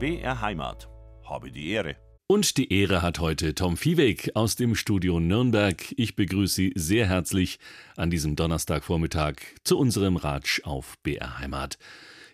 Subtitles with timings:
[0.00, 0.88] BR Heimat.
[1.28, 1.94] Habe die Ehre.
[2.26, 5.92] Und die Ehre hat heute Tom Viehweg aus dem Studio Nürnberg.
[5.94, 7.58] Ich begrüße Sie sehr herzlich
[7.98, 11.76] an diesem Donnerstagvormittag zu unserem Ratsch auf BR Heimat.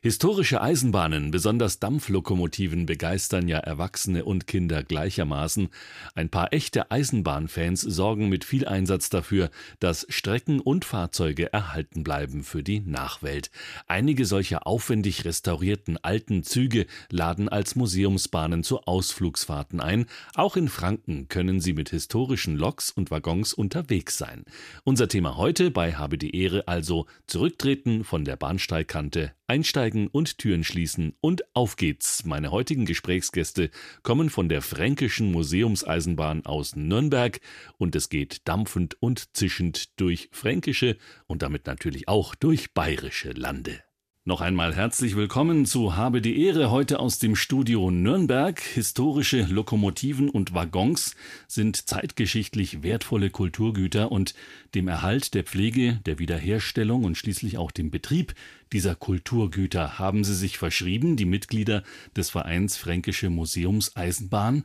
[0.07, 5.68] Historische Eisenbahnen, besonders Dampflokomotiven, begeistern ja Erwachsene und Kinder gleichermaßen.
[6.14, 9.50] Ein paar echte Eisenbahnfans sorgen mit viel Einsatz dafür,
[9.80, 13.50] dass Strecken und Fahrzeuge erhalten bleiben für die Nachwelt.
[13.89, 20.07] Einige solcher aufwendig restaurierten alten Züge laden als Museumsbahnen zu Ausflugsfahrten ein.
[20.36, 24.44] Auch in Franken können sie mit historischen Loks und Waggons unterwegs sein.
[24.85, 30.64] Unser Thema heute bei Habe die Ehre also zurücktreten von der Bahnsteigkante Einsteigen und Türen
[30.64, 32.25] schließen und auf geht's.
[32.25, 33.70] Meine heutigen Gesprächsgäste
[34.03, 37.41] kommen von der Fränkischen Museumseisenbahn aus Nürnberg
[37.78, 43.83] und es geht dampfend und zischend durch fränkische und damit natürlich auch durch bayerische Lande.
[44.28, 48.60] Noch einmal herzlich willkommen zu Habe die Ehre heute aus dem Studio Nürnberg.
[48.60, 51.14] Historische Lokomotiven und Waggons
[51.46, 54.34] sind zeitgeschichtlich wertvolle Kulturgüter und
[54.74, 58.34] dem Erhalt der Pflege, der Wiederherstellung und schließlich auch dem Betrieb
[58.72, 61.84] dieser Kulturgüter haben sie sich verschrieben, die Mitglieder
[62.16, 64.64] des Vereins Fränkische Museumseisenbahn.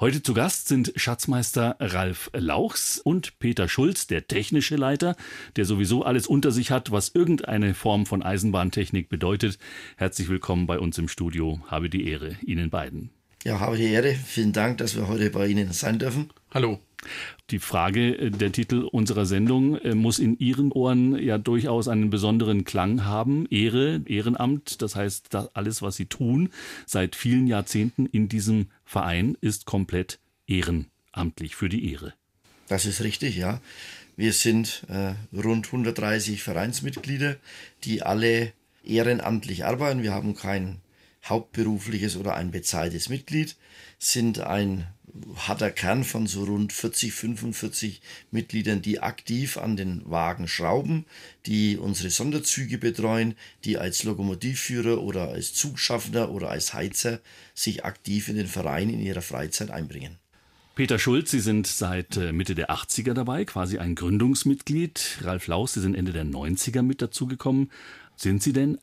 [0.00, 5.14] Heute zu Gast sind Schatzmeister Ralf Lauchs und Peter Schulz, der technische Leiter,
[5.56, 9.58] der sowieso alles unter sich hat, was irgendeine Form von Eisenbahntechnik bedeutet.
[9.98, 11.60] Herzlich willkommen bei uns im Studio.
[11.66, 13.10] Habe die Ehre Ihnen beiden.
[13.44, 14.14] Ja, habe die Ehre.
[14.14, 16.30] Vielen Dank, dass wir heute bei Ihnen sein dürfen.
[16.50, 16.80] Hallo.
[17.50, 22.10] Die Frage, äh, der Titel unserer Sendung äh, muss in Ihren Ohren ja durchaus einen
[22.10, 23.46] besonderen Klang haben.
[23.50, 26.50] Ehre, Ehrenamt, das heißt, alles, was Sie tun
[26.86, 32.14] seit vielen Jahrzehnten in diesem Verein, ist komplett ehrenamtlich für die Ehre.
[32.68, 33.60] Das ist richtig, ja.
[34.16, 37.36] Wir sind äh, rund 130 Vereinsmitglieder,
[37.84, 38.52] die alle
[38.84, 40.02] ehrenamtlich arbeiten.
[40.02, 40.76] Wir haben kein
[41.30, 43.56] hauptberufliches oder ein bezahltes Mitglied,
[43.98, 44.86] sind ein
[45.36, 48.00] harter Kern von so rund 40, 45
[48.30, 51.04] Mitgliedern, die aktiv an den Wagen schrauben,
[51.46, 53.34] die unsere Sonderzüge betreuen,
[53.64, 57.20] die als Lokomotivführer oder als Zugschaffner oder als Heizer
[57.54, 60.18] sich aktiv in den Verein in ihrer Freizeit einbringen.
[60.74, 65.18] Peter Schulz, Sie sind seit äh, Mitte der 80er dabei, quasi ein Gründungsmitglied.
[65.22, 67.70] Ralf Laus, Sie sind Ende der 90er mit dazugekommen.
[68.16, 68.78] Sind Sie denn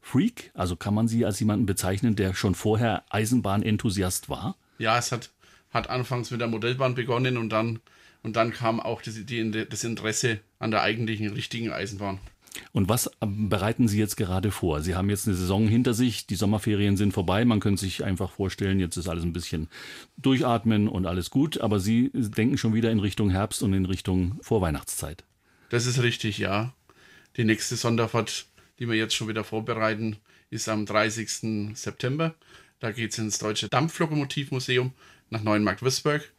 [0.00, 0.50] Eisenbahn-Freak?
[0.54, 4.56] Also kann man Sie als jemanden bezeichnen, der schon vorher Eisenbahn-Enthusiast war?
[4.78, 5.30] ja, es hat,
[5.70, 7.80] hat anfangs mit der Modellbahn begonnen und dann,
[8.22, 12.18] und dann kam auch das, die, das Interesse an der eigentlichen richtigen Eisenbahn.
[12.72, 14.80] Und was bereiten Sie jetzt gerade vor?
[14.80, 18.30] Sie haben jetzt eine Saison hinter sich, die Sommerferien sind vorbei, man könnte sich einfach
[18.30, 19.68] vorstellen, jetzt ist alles ein bisschen
[20.16, 24.38] durchatmen und alles gut, aber Sie denken schon wieder in Richtung Herbst und in Richtung
[24.40, 25.24] Vorweihnachtszeit.
[25.68, 26.72] Das ist richtig, ja.
[27.36, 28.46] Die nächste Sonderfahrt,
[28.80, 30.16] die wir jetzt schon wieder vorbereiten,
[30.48, 31.76] ist am 30.
[31.76, 32.34] September.
[32.80, 34.92] Da geht es ins Deutsche Dampflokomotivmuseum
[35.28, 36.32] nach Neuenmarkt-Würzburg.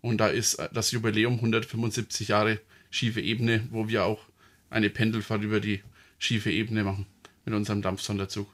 [0.00, 2.60] Und da ist äh, das Jubiläum 175 Jahre
[2.90, 4.20] schiefe Ebene, wo wir auch
[4.70, 5.82] eine Pendelfahrt über die
[6.18, 7.06] schiefe Ebene machen
[7.44, 8.48] mit unserem Dampfsonderzug.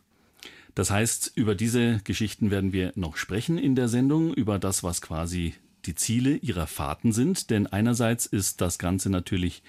[0.74, 5.02] Das heißt, über diese Geschichten werden wir noch sprechen in der Sendung, über das, was
[5.02, 7.50] quasi die Ziele ihrer Fahrten sind.
[7.50, 9.62] Denn einerseits ist das Ganze natürlich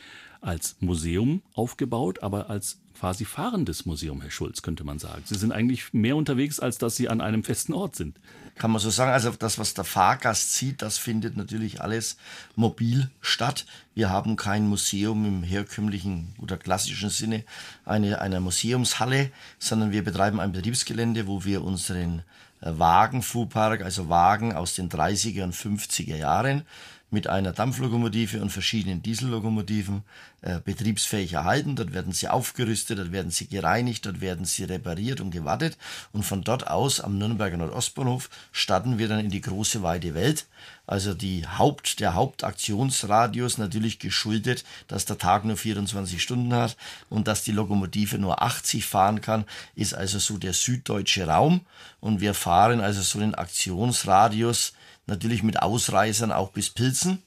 [0.45, 5.23] als Museum aufgebaut, aber als quasi fahrendes Museum, Herr Schulz, könnte man sagen.
[5.25, 8.17] Sie sind eigentlich mehr unterwegs, als dass Sie an einem festen Ort sind.
[8.57, 9.11] Kann man so sagen.
[9.11, 12.17] Also das, was der Fahrgast sieht, das findet natürlich alles
[12.55, 13.65] mobil statt.
[13.95, 17.43] Wir haben kein Museum im herkömmlichen oder klassischen Sinne
[17.83, 22.23] eine, einer Museumshalle, sondern wir betreiben ein Betriebsgelände, wo wir unseren
[22.61, 26.63] äh, Wagenfuhrpark, also Wagen aus den 30er und 50er Jahren,
[27.11, 30.03] mit einer Dampflokomotive und verschiedenen Diesellokomotiven
[30.41, 31.75] äh, betriebsfähig erhalten.
[31.75, 35.77] Dort werden sie aufgerüstet, dort werden sie gereinigt, dort werden sie repariert und gewartet.
[36.11, 40.47] Und von dort aus am Nürnberger Nordostbahnhof starten wir dann in die große weite Welt.
[40.87, 46.75] Also die Haupt, der Hauptaktionsradius natürlich geschuldet, dass der Tag nur 24 Stunden hat
[47.09, 51.61] und dass die Lokomotive nur 80 fahren kann, ist also so der süddeutsche Raum.
[51.99, 54.73] Und wir fahren also so den Aktionsradius
[55.07, 57.21] natürlich mit Ausreißern auch bis Pilzen.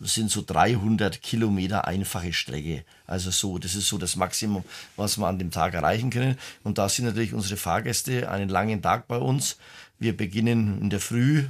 [0.00, 2.84] Das sind so 300 Kilometer einfache Strecke.
[3.06, 4.64] Also so, das ist so das Maximum,
[4.96, 6.38] was wir an dem Tag erreichen können.
[6.62, 9.58] Und da sind natürlich unsere Fahrgäste einen langen Tag bei uns.
[9.98, 11.44] Wir beginnen in der Früh,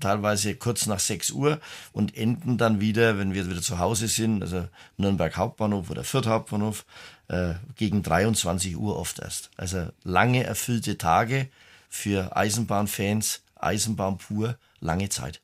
[0.00, 1.60] teilweise kurz nach 6 Uhr
[1.92, 4.66] und enden dann wieder, wenn wir wieder zu Hause sind, also
[4.96, 6.84] Nürnberg Hauptbahnhof oder Fürth Hauptbahnhof,
[7.28, 9.50] äh, gegen 23 Uhr oft erst.
[9.56, 11.48] Also lange erfüllte Tage
[11.88, 15.40] für Eisenbahnfans, Eisenbahn pur lange Zeit.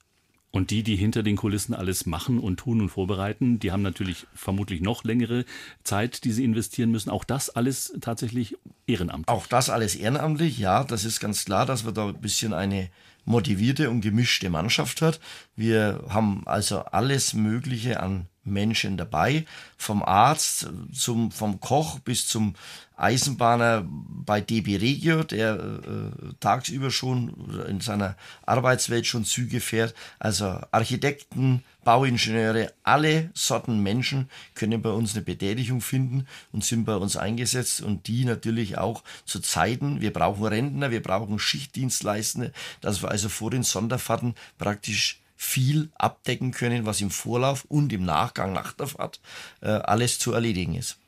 [0.55, 4.27] Und die, die hinter den Kulissen alles machen und tun und vorbereiten, die haben natürlich
[4.35, 5.47] vermutlich noch längere
[5.83, 7.09] Zeit, die sie investieren müssen.
[7.09, 9.29] Auch das alles tatsächlich ehrenamtlich.
[9.29, 10.85] Auch das alles ehrenamtlich, ja.
[10.85, 12.91] Das ist ganz klar, dass wir da ein bisschen eine
[13.25, 15.21] motivierte und gemischte Mannschaft hat.
[15.57, 19.47] Wir haben also alles Mögliche an Menschen dabei,
[19.77, 22.55] vom Arzt zum vom Koch bis zum
[22.97, 28.17] Eisenbahner bei DB Regio, der äh, tagsüber schon in seiner
[28.47, 29.95] Arbeitswelt schon Züge fährt.
[30.21, 36.95] Also Architekten, Bauingenieure, alle Sorten Menschen können bei uns eine Betätigung finden und sind bei
[36.95, 40.01] uns eingesetzt und die natürlich auch zu Zeiten.
[40.01, 46.53] Wir brauchen Rentner, wir brauchen Schichtdienstleistende, dass wir also vor den Sonderfahrten praktisch viel abdecken
[46.53, 49.21] können, was im Vorlauf und im Nachgang nach der Fahrt
[49.61, 50.99] äh, alles zu erledigen ist.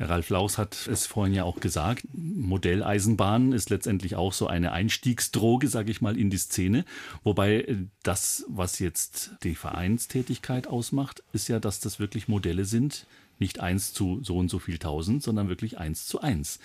[0.00, 5.68] Ralf Laus hat es vorhin ja auch gesagt, Modelleisenbahn ist letztendlich auch so eine Einstiegsdroge,
[5.68, 6.84] sage ich mal, in die Szene.
[7.22, 13.06] Wobei äh, das, was jetzt die Vereinstätigkeit ausmacht, ist ja, dass das wirklich Modelle sind,
[13.38, 16.58] nicht eins zu so und so viel tausend, sondern wirklich eins zu eins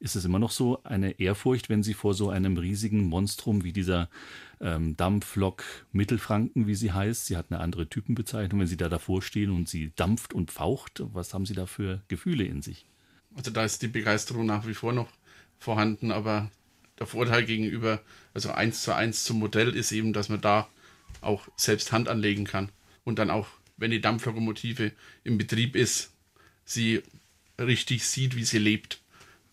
[0.00, 3.72] ist es immer noch so eine Ehrfurcht, wenn Sie vor so einem riesigen Monstrum wie
[3.72, 4.10] dieser
[4.60, 9.22] ähm, Dampflok Mittelfranken, wie sie heißt, sie hat eine andere Typenbezeichnung, wenn Sie da davor
[9.22, 12.86] stehen und sie dampft und faucht, was haben Sie da für Gefühle in sich?
[13.36, 15.08] Also da ist die Begeisterung nach wie vor noch
[15.58, 16.50] vorhanden, aber
[16.98, 18.00] der Vorteil gegenüber,
[18.32, 20.68] also eins zu eins zum Modell ist eben, dass man da
[21.20, 22.70] auch selbst Hand anlegen kann
[23.04, 24.92] und dann auch, wenn die Dampflokomotive
[25.24, 26.12] im Betrieb ist,
[26.64, 27.02] sie
[27.58, 29.00] richtig sieht, wie sie lebt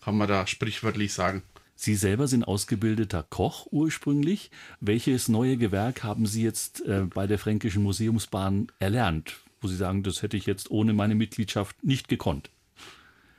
[0.02, 1.42] kann man da sprichwörtlich sagen.
[1.82, 4.52] Sie selber sind ausgebildeter Koch ursprünglich.
[4.78, 10.04] Welches neue Gewerk haben Sie jetzt äh, bei der Fränkischen Museumsbahn erlernt, wo Sie sagen,
[10.04, 12.50] das hätte ich jetzt ohne meine Mitgliedschaft nicht gekonnt?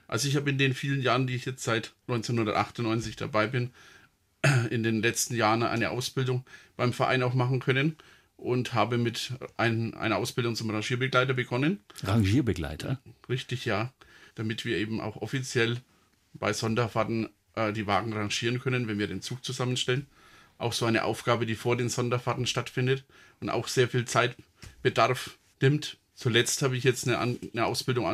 [0.10, 3.69] Also ich habe in den vielen Jahren, die ich jetzt seit 1998 dabei bin,
[4.69, 6.44] in den letzten Jahren eine Ausbildung
[6.75, 7.95] beim Verein auch machen können
[8.36, 11.80] und habe mit ein, einer Ausbildung zum Rangierbegleiter begonnen.
[12.04, 13.00] Rangierbegleiter?
[13.30, 13.94] Richtig, ja.
[14.36, 15.78] Damit wir eben auch offiziell
[16.34, 20.08] bei Sonderfahrten äh, die Wagen rangieren können, wenn wir den Zug zusammenstellen.
[20.58, 23.04] Auch so eine Aufgabe, die vor den Sonderfahrten stattfindet
[23.42, 25.98] und auch sehr viel Zeitbedarf nimmt.
[26.16, 28.06] Zuletzt habe ich jetzt eine, eine Ausbildung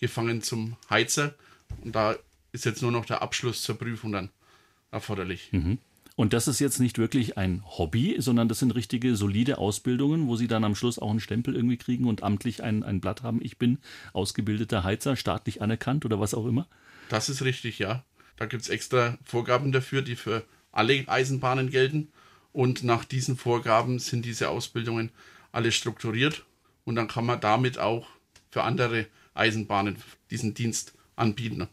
[0.00, 1.34] angefangen zum Heizer
[1.82, 2.16] und da
[2.52, 4.30] ist jetzt nur noch der Abschluss zur Prüfung dann
[4.90, 5.48] erforderlich.
[5.52, 5.78] Mhm.
[6.16, 10.36] Und das ist jetzt nicht wirklich ein Hobby, sondern das sind richtige, solide Ausbildungen, wo
[10.36, 13.40] Sie dann am Schluss auch einen Stempel irgendwie kriegen und amtlich ein, ein Blatt haben.
[13.42, 13.78] Ich bin
[14.12, 16.66] ausgebildeter Heizer, staatlich anerkannt oder was auch immer.
[17.08, 18.04] Das ist richtig, ja.
[18.40, 22.08] Da gibt es extra Vorgaben dafür, die für alle Eisenbahnen gelten.
[22.54, 25.10] Und nach diesen Vorgaben sind diese Ausbildungen
[25.52, 26.46] alle strukturiert.
[26.86, 28.06] Und dann kann man damit auch
[28.50, 29.96] für andere Eisenbahnen
[30.30, 31.68] diesen Dienst anbieten.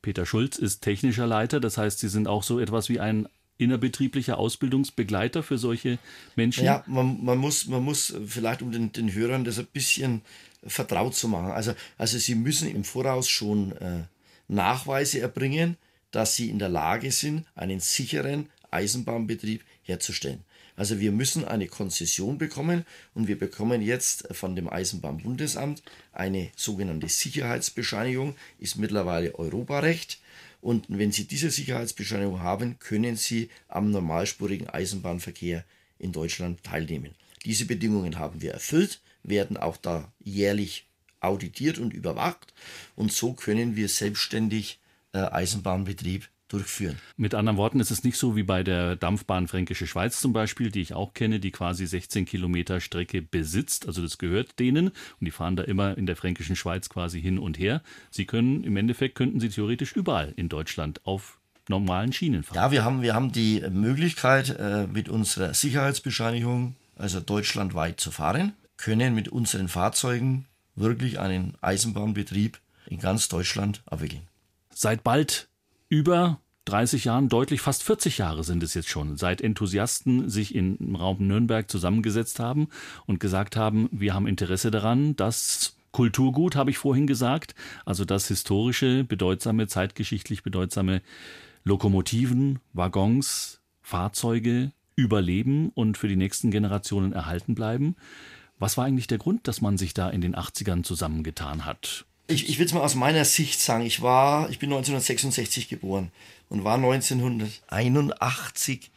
[0.00, 3.26] Peter Schulz ist technischer Leiter, das heißt, Sie sind auch so etwas wie ein
[3.58, 5.98] innerbetrieblicher Ausbildungsbegleiter für solche
[6.36, 6.64] Menschen?
[6.64, 10.22] Ja, man, man, muss, man muss vielleicht, um den, den Hörern das ein bisschen
[10.64, 11.50] vertraut zu machen.
[11.50, 14.04] Also, also Sie müssen im Voraus schon äh,
[14.46, 15.76] Nachweise erbringen,
[16.12, 20.44] dass sie in der Lage sind, einen sicheren Eisenbahnbetrieb herzustellen.
[20.76, 25.82] Also wir müssen eine Konzession bekommen und wir bekommen jetzt von dem Eisenbahnbundesamt
[26.12, 30.20] eine sogenannte Sicherheitsbescheinigung, ist mittlerweile Europarecht.
[30.62, 35.64] Und wenn Sie diese Sicherheitsbescheinigung haben, können Sie am normalspurigen Eisenbahnverkehr
[35.98, 37.14] in Deutschland teilnehmen.
[37.44, 40.86] Diese Bedingungen haben wir erfüllt, werden auch da jährlich
[41.20, 42.54] auditiert und überwacht.
[42.96, 44.78] Und so können wir selbstständig
[45.18, 46.98] Eisenbahnbetrieb durchführen.
[47.16, 50.70] Mit anderen Worten ist es nicht so wie bei der Dampfbahn Fränkische Schweiz zum Beispiel,
[50.70, 53.86] die ich auch kenne, die quasi 16 Kilometer Strecke besitzt.
[53.86, 57.38] Also das gehört denen und die fahren da immer in der Fränkischen Schweiz quasi hin
[57.38, 57.82] und her.
[58.10, 61.38] Sie können im Endeffekt könnten sie theoretisch überall in Deutschland auf
[61.68, 62.56] normalen Schienen fahren.
[62.56, 68.52] Ja, wir haben, wir haben die Möglichkeit, äh, mit unserer Sicherheitsbescheinigung, also deutschlandweit zu fahren,
[68.76, 74.26] können mit unseren Fahrzeugen wirklich einen Eisenbahnbetrieb in ganz Deutschland abwickeln.
[74.74, 75.48] Seit bald
[75.88, 80.94] über 30 Jahren, deutlich fast 40 Jahre sind es jetzt schon, seit Enthusiasten sich im
[80.94, 82.68] Raum Nürnberg zusammengesetzt haben
[83.06, 88.28] und gesagt haben, wir haben Interesse daran, dass Kulturgut, habe ich vorhin gesagt, also das
[88.28, 91.02] historische, bedeutsame, zeitgeschichtlich bedeutsame
[91.64, 97.96] Lokomotiven, Waggons, Fahrzeuge überleben und für die nächsten Generationen erhalten bleiben.
[98.58, 102.06] Was war eigentlich der Grund, dass man sich da in den 80ern zusammengetan hat?
[102.32, 103.84] Ich, ich will es mal aus meiner Sicht sagen.
[103.84, 106.10] Ich war, ich bin 1966 geboren
[106.48, 108.90] und war 1981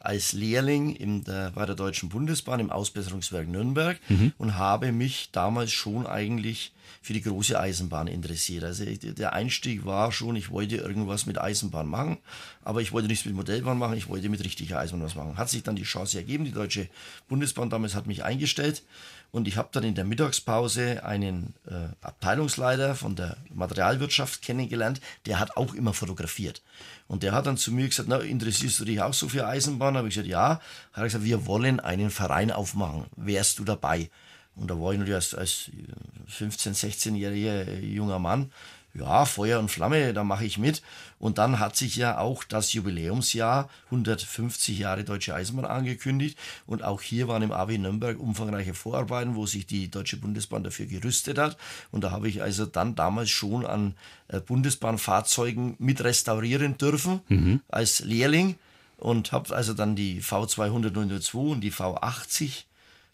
[0.00, 4.32] als Lehrling in der, bei der Deutschen Bundesbahn im Ausbesserungswerk Nürnberg mhm.
[4.38, 8.64] und habe mich damals schon eigentlich für die große Eisenbahn interessiert.
[8.64, 12.18] Also der Einstieg war schon, ich wollte irgendwas mit Eisenbahn machen,
[12.62, 15.36] aber ich wollte nichts mit Modellbahn machen, ich wollte mit richtiger Eisenbahn was machen.
[15.36, 16.88] Hat sich dann die Chance ergeben, die Deutsche
[17.28, 18.82] Bundesbahn damals hat mich eingestellt
[19.32, 25.38] und ich habe dann in der Mittagspause einen äh, Abteilungsleiter von der Materialwirtschaft kennengelernt, der
[25.38, 26.62] hat auch immer fotografiert.
[27.06, 29.96] Und der hat dann zu mir gesagt, na, interessierst du dich auch so für Eisenbahn?
[29.96, 30.60] Habe ich gesagt, ja.
[30.92, 33.06] Hat er gesagt, wir wollen einen Verein aufmachen.
[33.16, 34.10] Wärst du dabei?
[34.56, 35.70] Und da war ich natürlich als, als
[36.28, 38.50] 15-, 16-jähriger junger Mann
[38.94, 40.82] ja, Feuer und Flamme, da mache ich mit.
[41.18, 46.38] Und dann hat sich ja auch das Jubiläumsjahr 150 Jahre Deutsche Eisenbahn angekündigt.
[46.66, 50.86] Und auch hier waren im AW Nürnberg umfangreiche Vorarbeiten, wo sich die Deutsche Bundesbahn dafür
[50.86, 51.56] gerüstet hat.
[51.90, 53.94] Und da habe ich also dann damals schon an
[54.28, 57.60] äh, Bundesbahnfahrzeugen mit restaurieren dürfen mhm.
[57.68, 58.56] als Lehrling.
[58.96, 62.64] Und habe also dann die V200 002 und die V80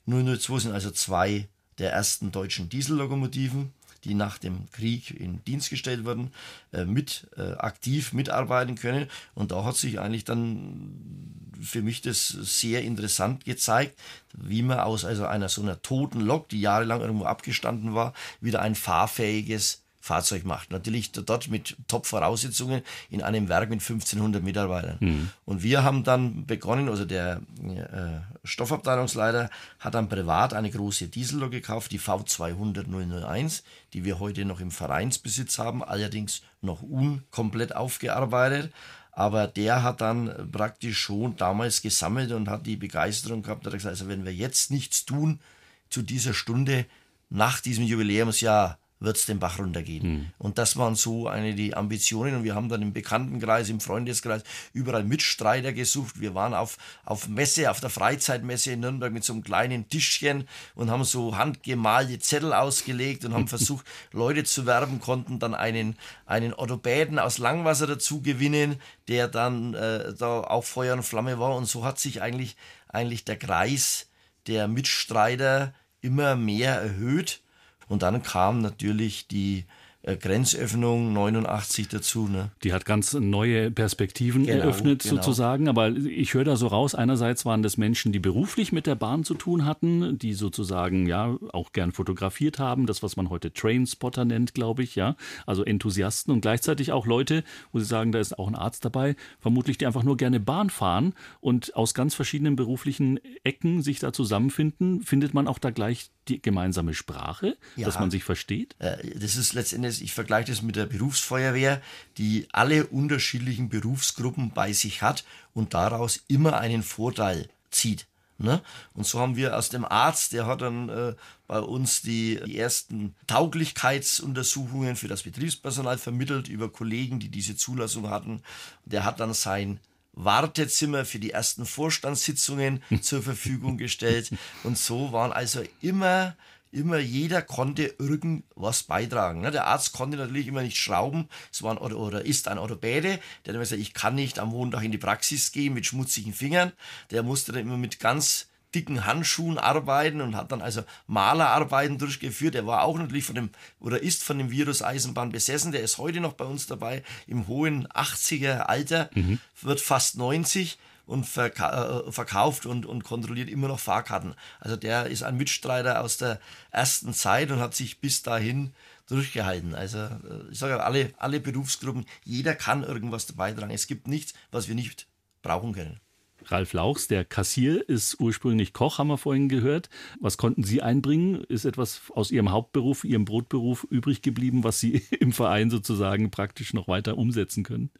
[0.06, 3.72] 002 sind also zwei der ersten deutschen Diesellokomotiven
[4.06, 6.30] die nach dem Krieg in Dienst gestellt wurden,
[6.72, 9.08] äh, mit äh, aktiv mitarbeiten können.
[9.34, 13.98] Und da hat sich eigentlich dann für mich das sehr interessant gezeigt,
[14.32, 18.62] wie man aus also einer so einer toten Lok, die jahrelang irgendwo abgestanden war, wieder
[18.62, 20.70] ein fahrfähiges Fahrzeug macht.
[20.70, 24.98] Natürlich dort mit Top-Voraussetzungen in einem Werk mit 1500 Mitarbeitern.
[25.00, 25.30] Mhm.
[25.44, 31.50] Und wir haben dann begonnen, also der äh, Stoffabteilungsleiter hat dann privat eine große Diesellok
[31.50, 38.72] gekauft, die V200 001, die wir heute noch im Vereinsbesitz haben, allerdings noch unkomplett aufgearbeitet.
[39.10, 43.94] Aber der hat dann praktisch schon damals gesammelt und hat die Begeisterung gehabt, hat gesagt,
[43.94, 45.40] also wenn wir jetzt nichts tun
[45.88, 46.86] zu dieser Stunde
[47.28, 50.06] nach diesem Jubiläumsjahr, wird es den Bach runtergehen.
[50.06, 50.26] Mhm.
[50.36, 52.34] Und das waren so eine die Ambitionen.
[52.34, 54.42] Und wir haben dann im Bekanntenkreis, im Freundeskreis
[54.74, 56.20] überall Mitstreiter gesucht.
[56.20, 60.46] Wir waren auf, auf Messe, auf der Freizeitmesse in Nürnberg mit so einem kleinen Tischchen
[60.74, 65.96] und haben so handgemalte Zettel ausgelegt und haben versucht, Leute zu werben, konnten dann einen,
[66.26, 68.76] einen Orthopäden aus Langwasser dazu gewinnen,
[69.08, 71.56] der dann äh, da auch Feuer und Flamme war.
[71.56, 72.56] Und so hat sich eigentlich,
[72.88, 74.08] eigentlich der Kreis
[74.48, 77.40] der Mitstreiter immer mehr erhöht.
[77.88, 79.64] Und dann kam natürlich die
[80.06, 82.28] äh, Grenzöffnung 89 dazu.
[82.28, 82.50] Ne?
[82.62, 85.16] Die hat ganz neue Perspektiven genau, eröffnet genau.
[85.16, 85.68] sozusagen.
[85.68, 89.24] Aber ich höre da so raus, einerseits waren das Menschen, die beruflich mit der Bahn
[89.24, 94.24] zu tun hatten, die sozusagen ja auch gern fotografiert haben, das, was man heute Trainspotter
[94.24, 95.16] nennt, glaube ich, ja.
[95.44, 99.16] Also Enthusiasten und gleichzeitig auch Leute, wo sie sagen, da ist auch ein Arzt dabei,
[99.40, 104.12] vermutlich die einfach nur gerne Bahn fahren und aus ganz verschiedenen beruflichen Ecken sich da
[104.12, 108.74] zusammenfinden, findet man auch da gleich die gemeinsame Sprache, ja, dass man sich versteht?
[108.78, 111.80] Äh, das ist letztendlich, ich vergleiche das mit der Berufsfeuerwehr,
[112.18, 118.06] die alle unterschiedlichen Berufsgruppen bei sich hat und daraus immer einen Vorteil zieht.
[118.38, 118.60] Ne?
[118.92, 121.14] Und so haben wir aus dem Arzt, der hat dann äh,
[121.46, 128.10] bei uns die, die, ersten Tauglichkeitsuntersuchungen für das Betriebspersonal vermittelt über Kollegen, die diese Zulassung
[128.10, 128.42] hatten.
[128.84, 129.80] Der hat dann sein
[130.16, 134.30] Wartezimmer für die ersten Vorstandssitzungen zur Verfügung gestellt.
[134.64, 136.34] Und so waren also immer,
[136.72, 139.42] immer jeder konnte irgendwas beitragen.
[139.42, 139.50] Ne?
[139.52, 141.28] Der Arzt konnte natürlich immer nicht schrauben.
[141.52, 144.48] Es war ein, oder, oder ist ein Orthopäde, der hat gesagt, ich kann nicht am
[144.48, 146.72] Montag in die Praxis gehen mit schmutzigen Fingern.
[147.10, 152.54] Der musste dann immer mit ganz dicken Handschuhen arbeiten und hat dann also Malerarbeiten durchgeführt.
[152.54, 155.72] Er war auch natürlich von dem oder ist von dem Virus Eisenbahn besessen.
[155.72, 159.40] Der ist heute noch bei uns dabei im hohen 80er Alter, mhm.
[159.62, 164.34] wird fast 90 und verka äh, verkauft und, und kontrolliert immer noch Fahrkarten.
[164.60, 166.38] Also der ist ein Mitstreiter aus der
[166.70, 168.74] ersten Zeit und hat sich bis dahin
[169.08, 169.74] durchgehalten.
[169.74, 173.70] Also äh, ich sage alle, alle Berufsgruppen, jeder kann irgendwas beitragen.
[173.70, 175.06] Es gibt nichts, was wir nicht
[175.42, 176.00] brauchen können.
[176.48, 179.90] Ralf Lauchs, der Kassier, ist ursprünglich Koch, haben wir vorhin gehört.
[180.20, 181.44] Was konnten Sie einbringen?
[181.44, 186.72] Ist etwas aus Ihrem Hauptberuf, Ihrem Brotberuf übrig geblieben, was Sie im Verein sozusagen praktisch
[186.72, 187.90] noch weiter umsetzen können?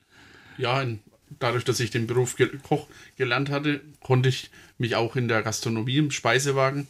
[0.58, 0.84] Ja,
[1.38, 2.86] dadurch, dass ich den Beruf Koch
[3.16, 6.86] gelernt hatte, konnte ich mich auch in der Gastronomie im Speisewagen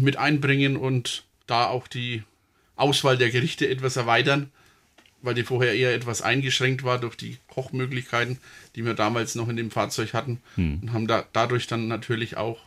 [0.00, 2.22] mit einbringen und da auch die
[2.76, 4.50] Auswahl der Gerichte etwas erweitern
[5.22, 8.38] weil die vorher eher etwas eingeschränkt war durch die Kochmöglichkeiten,
[8.74, 10.40] die wir damals noch in dem Fahrzeug hatten.
[10.54, 10.80] Hm.
[10.82, 12.58] Und haben da, dadurch dann natürlich auch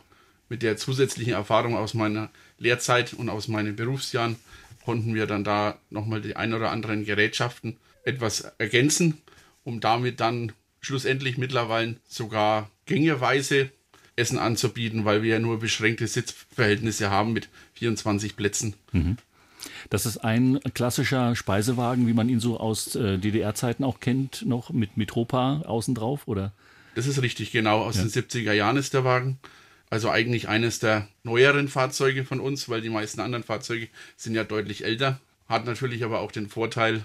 [0.48, 4.36] mit der zusätzlichen Erfahrung aus meiner Lehrzeit und aus meinen Berufsjahren
[4.84, 9.18] konnten wir dann da nochmal die ein oder anderen Gerätschaften etwas ergänzen,
[9.64, 13.70] um damit dann schlussendlich mittlerweile sogar gängeweise
[14.16, 18.74] Essen anzubieten, weil wir ja nur beschränkte Sitzverhältnisse haben mit 24 Plätzen.
[18.92, 19.16] Mhm.
[19.90, 24.70] Das ist ein klassischer Speisewagen, wie man ihn so aus äh, DDR-Zeiten auch kennt, noch
[24.70, 26.52] mit Mitropa außen drauf, oder?
[26.94, 27.82] Das ist richtig, genau.
[27.82, 28.02] Aus ja.
[28.02, 29.38] den 70er Jahren ist der Wagen.
[29.90, 34.44] Also eigentlich eines der neueren Fahrzeuge von uns, weil die meisten anderen Fahrzeuge sind ja
[34.44, 35.20] deutlich älter.
[35.48, 37.04] Hat natürlich aber auch den Vorteil,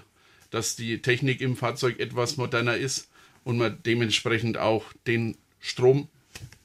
[0.50, 3.08] dass die Technik im Fahrzeug etwas moderner ist
[3.44, 6.08] und man dementsprechend auch den Strom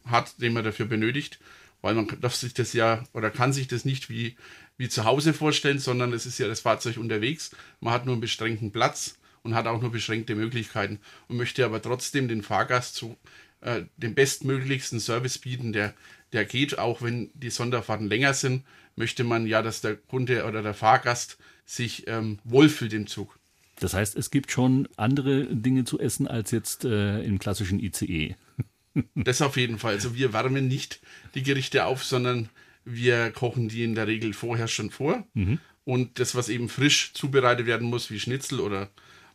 [0.06, 1.40] hat, den man dafür benötigt.
[1.82, 4.36] Weil man darf sich das ja oder kann sich das nicht wie,
[4.78, 7.52] wie zu Hause vorstellen, sondern es ist ja das Fahrzeug unterwegs.
[7.80, 11.82] Man hat nur einen beschränkten Platz und hat auch nur beschränkte Möglichkeiten und möchte aber
[11.82, 13.16] trotzdem den Fahrgast zu
[13.62, 15.94] äh, dem bestmöglichsten Service bieten, der,
[16.34, 18.64] der geht, auch wenn die Sonderfahrten länger sind,
[18.96, 23.40] möchte man ja, dass der Kunde oder der Fahrgast sich ähm, wohlfühlt im Zug.
[23.80, 28.36] Das heißt, es gibt schon andere Dinge zu essen als jetzt äh, im klassischen ICE.
[29.16, 29.94] das auf jeden Fall.
[29.96, 31.02] Also wir wärmen nicht
[31.34, 32.50] die Gerichte auf, sondern
[32.86, 35.26] wir kochen die in der Regel vorher schon vor.
[35.34, 35.60] Mhm.
[35.84, 38.90] Und das, was eben frisch zubereitet werden muss, wie Schnitzel oder,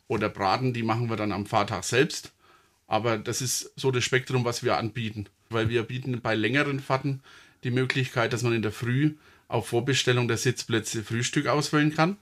[0.08, 2.32] oder Braten, die machen wir dann am Fahrtag selbst.
[2.86, 5.26] Aber das ist so das Spektrum, was wir anbieten.
[5.48, 7.22] Weil wir bieten bei längeren Fahrten
[7.62, 9.14] die Möglichkeit, dass man in der Früh
[9.48, 12.16] auf Vorbestellung der Sitzplätze Frühstück auswählen kann.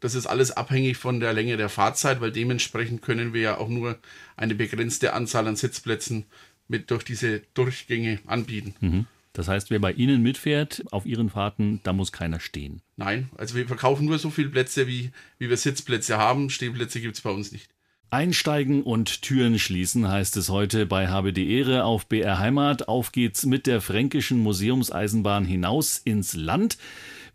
[0.00, 3.68] Das ist alles abhängig von der Länge der Fahrzeit, weil dementsprechend können wir ja auch
[3.68, 3.98] nur
[4.36, 6.26] eine begrenzte Anzahl an Sitzplätzen
[6.68, 8.74] mit durch diese Durchgänge anbieten.
[8.80, 9.06] Mhm.
[9.34, 12.80] Das heißt, wer bei Ihnen mitfährt auf Ihren Fahrten, da muss keiner stehen.
[12.96, 16.50] Nein, also wir verkaufen nur so viele Plätze, wie, wie wir Sitzplätze haben.
[16.50, 17.68] Stehplätze gibt es bei uns nicht.
[18.10, 22.86] Einsteigen und Türen schließen heißt es heute bei Habe die Ehre auf BR Heimat.
[22.86, 26.78] Auf geht's mit der Fränkischen Museumseisenbahn hinaus ins Land.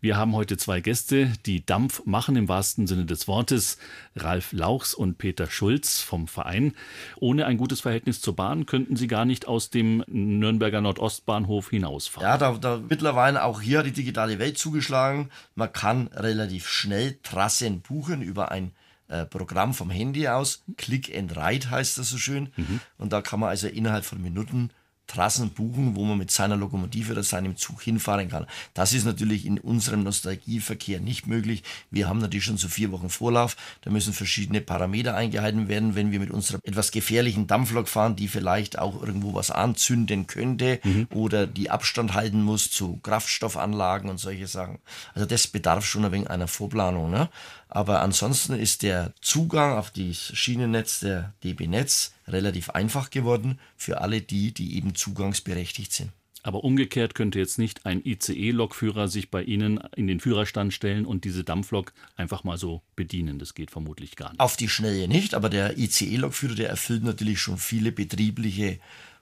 [0.02, 3.76] Wir haben heute zwei Gäste, die Dampf machen im wahrsten Sinne des Wortes.
[4.16, 6.74] Ralf Lauchs und Peter Schulz vom Verein.
[7.16, 12.26] Ohne ein gutes Verhältnis zur Bahn könnten sie gar nicht aus dem Nürnberger Nordostbahnhof hinausfahren.
[12.26, 15.28] Ja, da, da mittlerweile auch hier die digitale Welt zugeschlagen.
[15.54, 18.72] Man kann relativ schnell Trassen buchen über ein
[19.08, 20.62] äh, Programm vom Handy aus.
[20.78, 22.48] Click and Ride heißt das so schön.
[22.56, 22.80] Mhm.
[22.96, 24.70] Und da kann man also innerhalb von Minuten
[25.10, 28.46] Trassen buchen, wo man mit seiner Lokomotive oder seinem Zug hinfahren kann.
[28.74, 31.64] Das ist natürlich in unserem Nostalgieverkehr nicht möglich.
[31.90, 33.56] Wir haben natürlich schon so vier Wochen Vorlauf.
[33.80, 38.28] Da müssen verschiedene Parameter eingehalten werden, wenn wir mit unserer etwas gefährlichen Dampflok fahren, die
[38.28, 41.08] vielleicht auch irgendwo was anzünden könnte mhm.
[41.12, 44.78] oder die Abstand halten muss zu Kraftstoffanlagen und solche Sachen.
[45.14, 47.10] Also das bedarf schon ein wenig einer Vorplanung.
[47.10, 47.28] Ne?
[47.70, 54.00] Aber ansonsten ist der Zugang auf das Schienennetz der DB Netz relativ einfach geworden für
[54.00, 56.10] alle die, die eben zugangsberechtigt sind.
[56.42, 61.24] Aber umgekehrt könnte jetzt nicht ein ICE-Lokführer sich bei Ihnen in den Führerstand stellen und
[61.24, 63.38] diese Dampflok einfach mal so bedienen.
[63.38, 64.40] Das geht vermutlich gar nicht.
[64.40, 68.80] Auf die Schnelle nicht, aber der ICE-Lokführer, der erfüllt natürlich schon viele betriebliche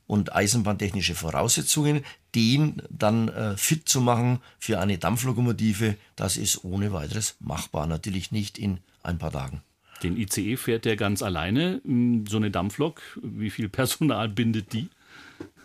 [0.09, 6.93] und eisenbahntechnische Voraussetzungen, den dann äh, fit zu machen für eine Dampflokomotive, das ist ohne
[6.93, 7.87] weiteres machbar.
[7.87, 9.63] Natürlich nicht in ein paar Tagen.
[10.03, 11.81] Den ICE fährt der ganz alleine.
[11.85, 14.89] Hm, so eine Dampflok, wie viel Personal bindet die?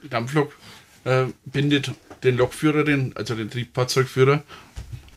[0.03, 0.55] Die Dampflok
[1.05, 1.91] äh, bindet
[2.23, 4.43] den Lokführer, den, also den Triebfahrzeugführer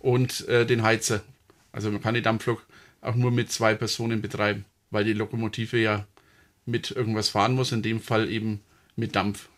[0.01, 1.23] und äh, den Heizer.
[1.73, 2.65] Also man kann die Dampflok
[3.01, 6.07] auch nur mit zwei Personen betreiben, weil die Lokomotive ja
[6.65, 8.61] mit irgendwas fahren muss, in dem Fall eben
[8.97, 9.49] mit Dampf.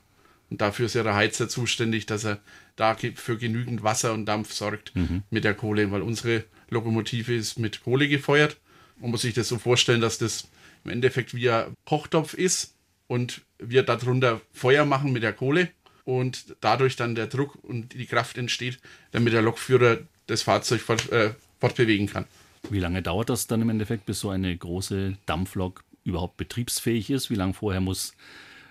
[0.51, 2.41] Und dafür ist ja der Heizer zuständig, dass er
[2.77, 5.23] da für genügend Wasser und Dampf sorgt mhm.
[5.31, 8.57] mit der Kohle, weil unsere Lokomotive ist mit Kohle gefeuert.
[9.01, 10.49] Man muss sich das so vorstellen, dass das
[10.85, 12.75] im Endeffekt wie ein Kochtopf ist
[13.07, 15.71] und wir darunter Feuer machen mit der Kohle
[16.05, 18.79] und dadurch dann der Druck und die Kraft entsteht,
[19.11, 22.25] damit der Lokführer das Fahrzeug fort, äh, fortbewegen kann.
[22.71, 27.31] Wie lange dauert das dann im Endeffekt, bis so eine große Dampflok überhaupt betriebsfähig ist?
[27.31, 28.15] Wie lange vorher muss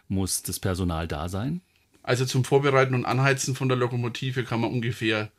[0.08, 1.62] muss das Personal da sein?
[2.04, 5.30] Also zum Vorbereiten und Anheizen von der Lokomotive kann man ungefähr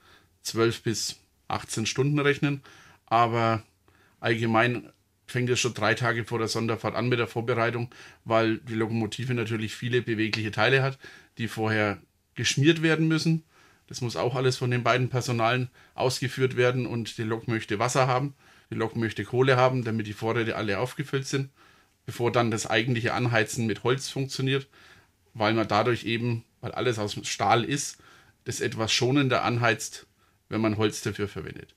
[0.42, 1.16] 12 bis
[1.48, 2.62] 18 Stunden rechnen.
[3.06, 3.62] Aber
[4.20, 4.90] allgemein
[5.26, 7.90] fängt es schon drei Tage vor der Sonderfahrt an mit der Vorbereitung,
[8.24, 10.98] weil die Lokomotive natürlich viele bewegliche Teile hat,
[11.38, 11.98] die vorher
[12.34, 13.44] geschmiert werden müssen.
[13.86, 18.06] Das muss auch alles von den beiden Personalen ausgeführt werden und die Lok möchte Wasser
[18.06, 18.34] haben,
[18.70, 21.48] die Lok möchte Kohle haben, damit die Vorräte alle aufgefüllt sind
[22.08, 24.66] bevor dann das eigentliche Anheizen mit Holz funktioniert,
[25.34, 27.98] weil man dadurch eben, weil alles aus Stahl ist,
[28.44, 30.06] das etwas schonender anheizt,
[30.48, 31.74] wenn man Holz dafür verwendet.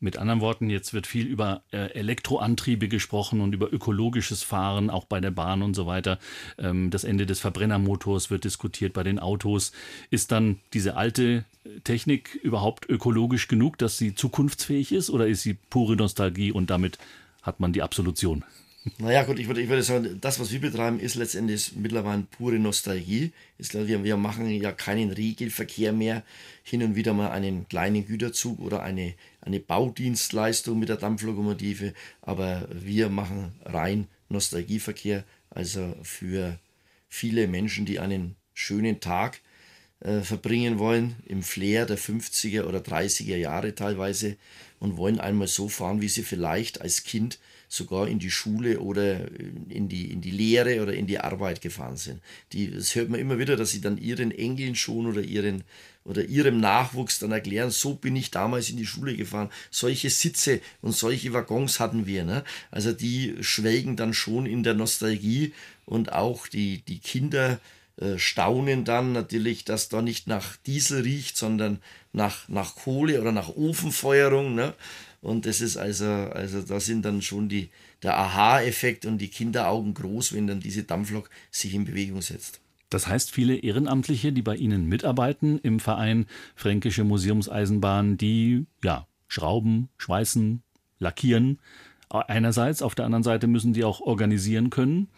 [0.00, 5.04] Mit anderen Worten, jetzt wird viel über äh, Elektroantriebe gesprochen und über ökologisches Fahren, auch
[5.04, 6.18] bei der Bahn und so weiter.
[6.56, 9.72] Ähm, das Ende des Verbrennermotors wird diskutiert bei den Autos.
[10.08, 11.44] Ist dann diese alte
[11.84, 16.96] Technik überhaupt ökologisch genug, dass sie zukunftsfähig ist oder ist sie pure Nostalgie und damit
[17.42, 18.46] hat man die Absolution?
[18.98, 22.58] Naja, gut, ich würde, ich würde sagen, das, was wir betreiben, ist letztendlich mittlerweile pure
[22.58, 23.32] Nostalgie.
[23.56, 26.22] Ist, wir, wir machen ja keinen Regelverkehr mehr.
[26.62, 31.94] Hin und wieder mal einen kleinen Güterzug oder eine, eine Baudienstleistung mit der Dampflokomotive.
[32.20, 36.58] Aber wir machen rein Nostalgieverkehr, also für,
[37.14, 39.40] viele Menschen, die einen schönen Tag
[40.00, 44.36] äh, verbringen wollen, im Flair der 50er oder 30er Jahre teilweise
[44.80, 47.38] und wollen einmal so fahren, wie sie vielleicht als Kind
[47.74, 49.28] sogar in die Schule oder
[49.68, 52.20] in die, in die Lehre oder in die Arbeit gefahren sind.
[52.52, 55.64] Die, das hört man immer wieder, dass sie dann ihren Enkeln schon oder ihren
[56.04, 59.50] oder ihrem Nachwuchs dann erklären, so bin ich damals in die Schule gefahren.
[59.70, 62.24] Solche Sitze und solche Waggons hatten wir.
[62.24, 62.44] Ne?
[62.70, 65.54] Also die schwelgen dann schon in der Nostalgie
[65.86, 67.58] und auch die, die Kinder
[67.96, 71.80] äh, staunen dann natürlich, dass da nicht nach Diesel riecht, sondern
[72.12, 74.54] nach, nach Kohle oder nach Ofenfeuerung.
[74.54, 74.74] Ne?
[75.24, 77.70] Und das ist also, also da sind dann schon die,
[78.02, 82.60] der Aha-Effekt und die Kinderaugen groß, wenn dann diese Dampflok sich in Bewegung setzt.
[82.90, 89.88] Das heißt, viele Ehrenamtliche, die bei Ihnen mitarbeiten im Verein Fränkische Museumseisenbahn, die ja schrauben,
[89.96, 90.62] schweißen,
[90.98, 91.58] lackieren.
[92.10, 95.08] Einerseits, auf der anderen Seite müssen die auch organisieren können.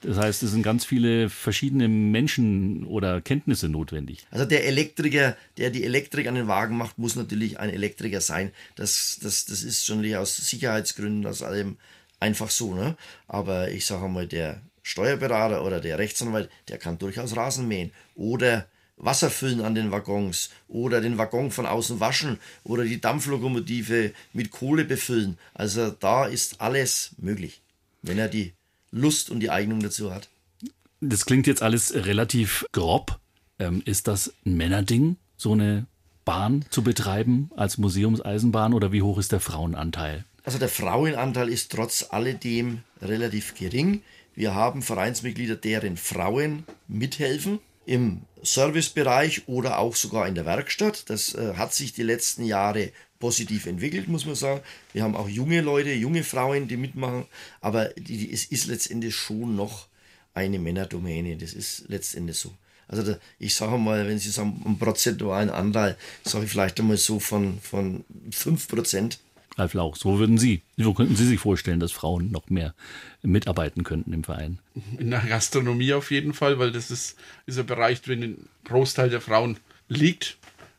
[0.00, 4.26] Das heißt, es sind ganz viele verschiedene Menschen oder Kenntnisse notwendig.
[4.30, 8.50] Also der Elektriker, der die Elektrik an den Wagen macht, muss natürlich ein Elektriker sein.
[8.76, 11.76] Das, das, das ist schon aus Sicherheitsgründen, aus allem
[12.18, 12.74] einfach so.
[12.74, 12.96] Ne?
[13.28, 18.66] Aber ich sage mal, der Steuerberater oder der Rechtsanwalt, der kann durchaus Rasen mähen oder
[18.96, 24.50] Wasser füllen an den Waggons oder den Waggon von außen waschen oder die Dampflokomotive mit
[24.50, 25.38] Kohle befüllen.
[25.54, 27.62] Also da ist alles möglich,
[28.02, 28.52] wenn er die
[28.90, 30.28] Lust und die Eignung dazu hat.
[31.00, 33.18] Das klingt jetzt alles relativ grob.
[33.58, 35.86] Ähm, ist das ein Männerding, so eine
[36.24, 40.24] Bahn zu betreiben als Museumseisenbahn oder wie hoch ist der Frauenanteil?
[40.44, 44.02] Also der Frauenanteil ist trotz alledem relativ gering.
[44.34, 47.58] Wir haben Vereinsmitglieder, deren Frauen mithelfen
[47.90, 51.10] im Servicebereich oder auch sogar in der Werkstatt.
[51.10, 54.60] Das äh, hat sich die letzten Jahre positiv entwickelt, muss man sagen.
[54.92, 57.26] Wir haben auch junge Leute, junge Frauen, die mitmachen,
[57.60, 59.88] aber die, die, es ist letztendlich schon noch
[60.34, 61.36] eine Männerdomäne.
[61.36, 62.54] Das ist letztendlich so.
[62.86, 66.96] Also da, ich sage mal, wenn Sie sagen, einen prozentualen Anteil, sage ich vielleicht einmal
[66.96, 69.18] so von, von 5%.
[69.60, 72.74] Ralf Lauch, so würden Sie, so könnten Sie sich vorstellen, dass Frauen noch mehr
[73.22, 74.58] mitarbeiten könnten im Verein?
[74.98, 79.10] In der Gastronomie auf jeden Fall, weil das ist, ist ein Bereich, drin ein Großteil
[79.10, 80.38] der Frauen liegt.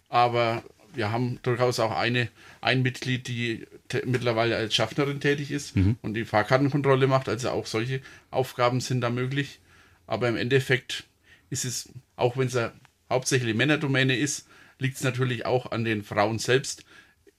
[0.10, 0.64] Aber
[0.94, 3.66] wir haben durchaus auch eine, ein Mitglied, die
[4.06, 5.98] mittlerweile als Schaffnerin tätig ist mhm.
[6.02, 7.30] und die Fahrkartenkontrolle macht.
[7.30, 9.60] Also auch solche Aufgaben sind da möglich.
[10.08, 11.06] Aber im Endeffekt
[11.50, 12.72] ist es, auch wenn es ja
[13.10, 14.48] hauptsächlich Männerdomäne ist,
[14.80, 16.84] liegt es natürlich auch an den Frauen selbst,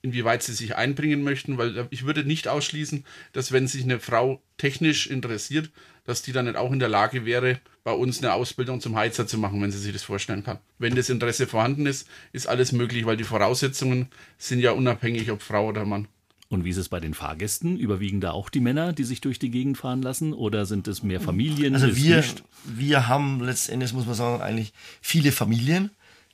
[0.02, 4.42] inwieweit sie sich einbringen möchten, weil ich würde nicht ausschließen, dass wenn sich eine Frau
[4.58, 5.70] technisch interessiert,
[6.04, 9.26] dass die dann nicht auch in der Lage wäre, bei uns eine Ausbildung zum Heizer
[9.26, 10.58] zu machen, wenn sie sich das vorstellen kann.
[10.78, 15.42] Wenn das Interesse vorhanden ist, ist alles möglich, weil die Voraussetzungen sind ja unabhängig, ob
[15.42, 16.08] Frau oder Mann.
[16.48, 17.78] Und wie ist es bei den Fahrgästen?
[17.78, 20.34] Überwiegen da auch die Männer, die sich durch die Gegend fahren lassen?
[20.34, 21.74] Oder sind es mehr Familien?
[21.74, 22.22] Also wir,
[22.64, 25.90] wir haben letztendlich, muss man sagen, eigentlich viele Familien.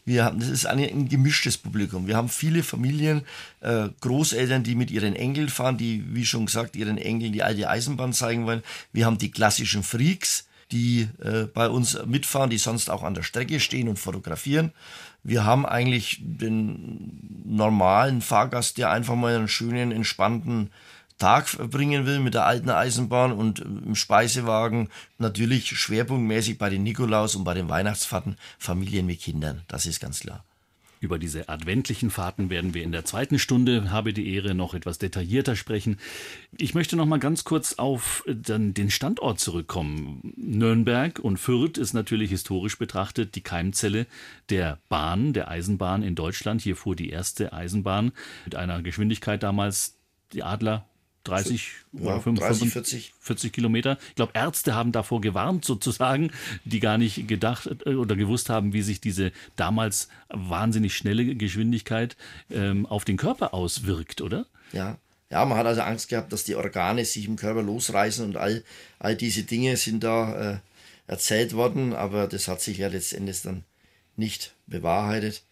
[0.08, 2.06] Wir haben, das ist ein, gemischtes Publikum.
[2.06, 3.26] Wir haben viele Familien,
[3.60, 7.68] äh, Großeltern, die mit ihren Enkeln fahren, die, wie schon gesagt, ihren Enkeln die alte
[7.68, 8.62] Eisenbahn zeigen wollen.
[8.90, 13.22] Wir haben die klassischen Freaks, die äh, bei uns mitfahren, die sonst auch an der
[13.22, 14.72] Strecke stehen und fotografieren.
[15.24, 20.70] Wir haben eigentlich den normalen Fahrgast, der einfach mal einen schönen, entspannten
[21.18, 27.34] Tag verbringen will mit der alten Eisenbahn und im Speisewagen natürlich schwerpunktmäßig bei den Nikolaus
[27.34, 29.62] und bei den Weihnachtsfahrten Familien mit Kindern.
[29.68, 30.44] Das ist ganz klar.
[31.00, 34.98] Über diese adventlichen Fahrten werden wir in der zweiten Stunde, habe die Ehre, noch etwas
[34.98, 35.98] detaillierter sprechen.
[36.56, 40.32] Ich möchte noch mal ganz kurz auf dann den Standort zurückkommen.
[40.36, 44.06] Nürnberg und Fürth ist natürlich historisch betrachtet die Keimzelle
[44.50, 46.62] der Bahn, der Eisenbahn in Deutschland.
[46.62, 48.10] Hier fuhr die erste Eisenbahn
[48.44, 49.94] mit einer Geschwindigkeit damals
[50.32, 50.87] die Adler
[51.28, 53.14] 30 ja, oder 35, 40.
[53.20, 53.98] 40 Kilometer.
[54.08, 56.30] Ich glaube, Ärzte haben davor gewarnt, sozusagen,
[56.64, 62.16] die gar nicht gedacht äh, oder gewusst haben, wie sich diese damals wahnsinnig schnelle Geschwindigkeit
[62.50, 64.46] ähm, auf den Körper auswirkt, oder?
[64.72, 64.98] Ja.
[65.30, 68.64] Ja, man hat also Angst gehabt, dass die Organe sich im Körper losreißen und all,
[68.98, 70.58] all diese Dinge sind da äh,
[71.06, 73.64] erzählt worden, aber das hat sich ja letztendlich dann
[74.16, 75.42] nicht bewahrheitet.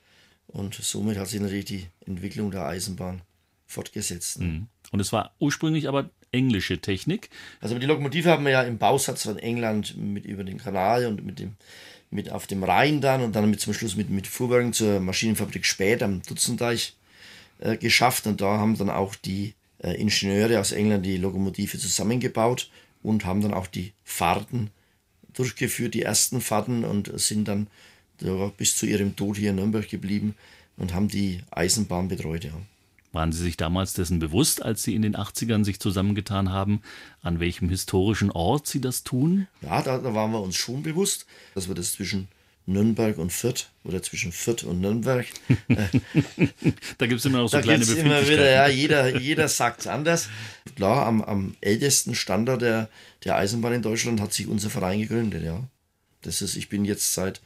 [0.47, 3.21] Und somit hat sich natürlich die Entwicklung der Eisenbahn
[3.67, 4.41] fortgesetzt.
[4.41, 4.69] Mhm.
[4.93, 7.31] Und es war ursprünglich aber englische Technik.
[7.61, 11.25] Also die Lokomotive haben wir ja im Bausatz von England mit über den Kanal und
[11.25, 11.57] mit dem
[12.11, 15.67] mit auf dem Rhein dann und dann mit zum Schluss mit, mit Fuhrwerken zur Maschinenfabrik
[15.67, 16.95] Späth am Dutzendeich
[17.59, 22.71] äh, geschafft und da haben dann auch die äh, Ingenieure aus England die Lokomotive zusammengebaut
[23.03, 24.71] und haben dann auch die Fahrten
[25.35, 27.67] durchgeführt, die ersten Fahrten und sind dann
[28.57, 30.35] bis zu ihrem Tod hier in Nürnberg geblieben
[30.79, 32.45] und haben die Eisenbahn betreut.
[32.45, 32.53] Ja.
[33.17, 36.83] Waren Sie sich damals dessen bewusst, als Sie in den 80ern sich zusammengetan haben,
[37.23, 39.47] an welchem historischen Ort Sie das tun?
[39.63, 41.25] Ja, da, da waren wir uns schon bewusst,
[41.55, 42.29] dass wir das zwischen
[42.67, 45.27] Nürnberg und Fürth oder zwischen Fürth und Nürnberg.
[46.99, 49.87] da gibt es immer noch so da kleine immer wieder, ja, jeder, jeder sagt es
[49.87, 50.29] anders.
[50.75, 52.91] Klar, am, am ältesten Standard der,
[53.25, 55.65] der Eisenbahn in Deutschland hat sich unser Verein gegründet, ja.
[56.21, 57.41] Das ist, ich bin jetzt seit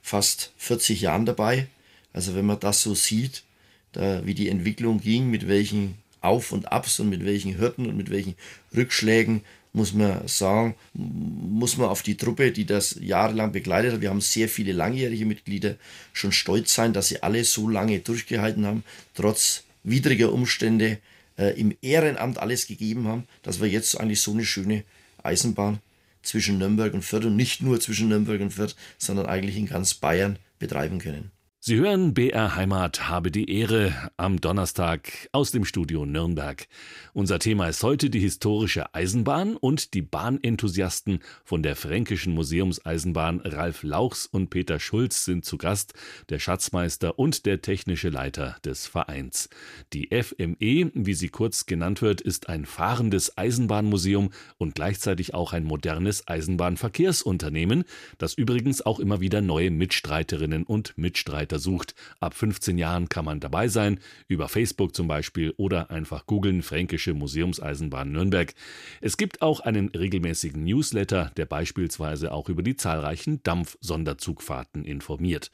[0.00, 1.66] fast 40 Jahren dabei.
[2.12, 3.42] Also wenn man das so sieht,
[3.92, 7.96] da, wie die Entwicklung ging, mit welchen Auf und Abs und mit welchen Hürden und
[7.96, 8.34] mit welchen
[8.74, 14.10] Rückschlägen muss man sagen, muss man auf die Truppe, die das jahrelang begleitet hat, wir
[14.10, 15.76] haben sehr viele langjährige Mitglieder,
[16.12, 18.82] schon stolz sein, dass sie alle so lange durchgehalten haben,
[19.14, 20.98] trotz widriger Umstände
[21.38, 24.84] äh, im Ehrenamt alles gegeben haben, dass wir jetzt eigentlich so eine schöne
[25.22, 25.78] Eisenbahn
[26.22, 29.94] zwischen Nürnberg und Fürth und nicht nur zwischen Nürnberg und Fürth, sondern eigentlich in ganz
[29.94, 31.30] Bayern betreiben können.
[31.68, 36.66] Sie hören BR Heimat habe die Ehre am Donnerstag aus dem Studio Nürnberg.
[37.12, 43.82] Unser Thema ist heute die historische Eisenbahn und die Bahnenthusiasten von der Fränkischen Museumseisenbahn Ralf
[43.82, 45.92] Lauchs und Peter Schulz sind zu Gast,
[46.30, 49.50] der Schatzmeister und der technische Leiter des Vereins.
[49.92, 55.64] Die FME, wie sie kurz genannt wird, ist ein fahrendes Eisenbahnmuseum und gleichzeitig auch ein
[55.64, 57.84] modernes Eisenbahnverkehrsunternehmen,
[58.16, 61.94] das übrigens auch immer wieder neue Mitstreiterinnen und Mitstreiter sucht.
[62.20, 67.14] Ab 15 Jahren kann man dabei sein, über Facebook zum Beispiel oder einfach googeln Fränkische
[67.14, 68.54] Museumseisenbahn Nürnberg.
[69.00, 75.50] Es gibt auch einen regelmäßigen Newsletter, der beispielsweise auch über die zahlreichen Dampf-Sonderzugfahrten informiert.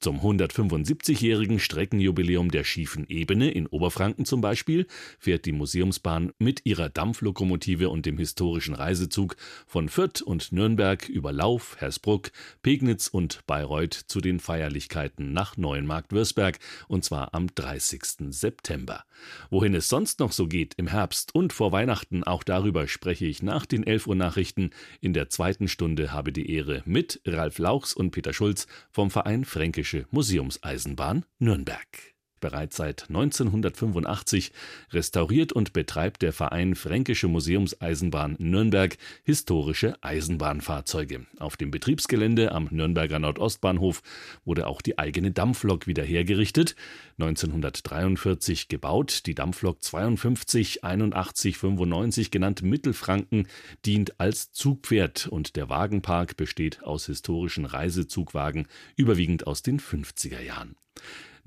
[0.00, 4.86] Zum 175-jährigen Streckenjubiläum der schiefen Ebene in Oberfranken zum Beispiel
[5.18, 11.32] fährt die Museumsbahn mit ihrer Dampflokomotive und dem historischen Reisezug von Fürth und Nürnberg über
[11.32, 12.30] Lauf, Hersbruck,
[12.62, 18.30] Pegnitz und Bayreuth zu den Feierlichkeiten nach Neuenmarkt-Würzberg und zwar am 30.
[18.30, 19.04] September.
[19.50, 23.42] Wohin es sonst noch so geht im Herbst und vor Weihnachten, auch darüber spreche ich
[23.42, 24.70] nach den 11 Uhr Nachrichten.
[25.00, 29.44] In der zweiten Stunde habe die Ehre mit Ralf Lauchs und Peter Schulz vom Verein
[29.44, 32.17] Fränkisch Städtische Museumseisenbahn Nürnberg.
[32.40, 34.52] Bereits seit 1985
[34.92, 41.26] restauriert und betreibt der Verein Fränkische Museumseisenbahn Nürnberg historische Eisenbahnfahrzeuge.
[41.38, 44.02] Auf dem Betriebsgelände am Nürnberger Nordostbahnhof
[44.44, 46.76] wurde auch die eigene Dampflok wieder hergerichtet.
[47.18, 53.48] 1943 gebaut, die Dampflok 52 81 95 genannt Mittelfranken
[53.84, 60.76] dient als Zugpferd und der Wagenpark besteht aus historischen Reisezugwagen, überwiegend aus den 50er Jahren.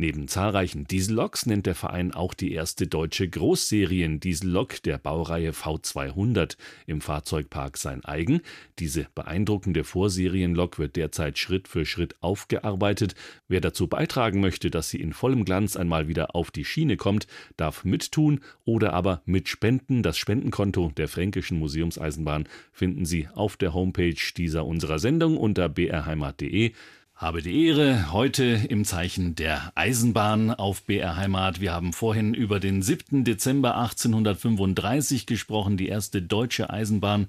[0.01, 7.01] Neben zahlreichen Dieselloks nennt der Verein auch die erste deutsche Großserien-Diesellok der Baureihe V200 im
[7.01, 8.41] Fahrzeugpark sein eigen.
[8.79, 13.13] Diese beeindruckende Vorserienlok wird derzeit Schritt für Schritt aufgearbeitet.
[13.47, 17.27] Wer dazu beitragen möchte, dass sie in vollem Glanz einmal wieder auf die Schiene kommt,
[17.55, 20.01] darf mittun oder aber mitspenden.
[20.01, 26.73] Das Spendenkonto der Fränkischen Museumseisenbahn finden Sie auf der Homepage dieser unserer Sendung unter brheimat.de
[27.21, 31.61] habe die Ehre, heute im Zeichen der Eisenbahn auf BR Heimat.
[31.61, 33.23] Wir haben vorhin über den 7.
[33.23, 35.77] Dezember 1835 gesprochen.
[35.77, 37.27] Die erste deutsche Eisenbahn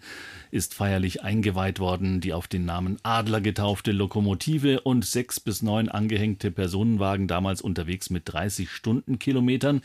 [0.51, 2.23] ist feierlich eingeweiht worden.
[2.23, 8.09] Die auf den Namen Adler getaufte Lokomotive und sechs bis neun angehängte Personenwagen, damals unterwegs
[8.09, 9.83] mit 30 Stundenkilometern.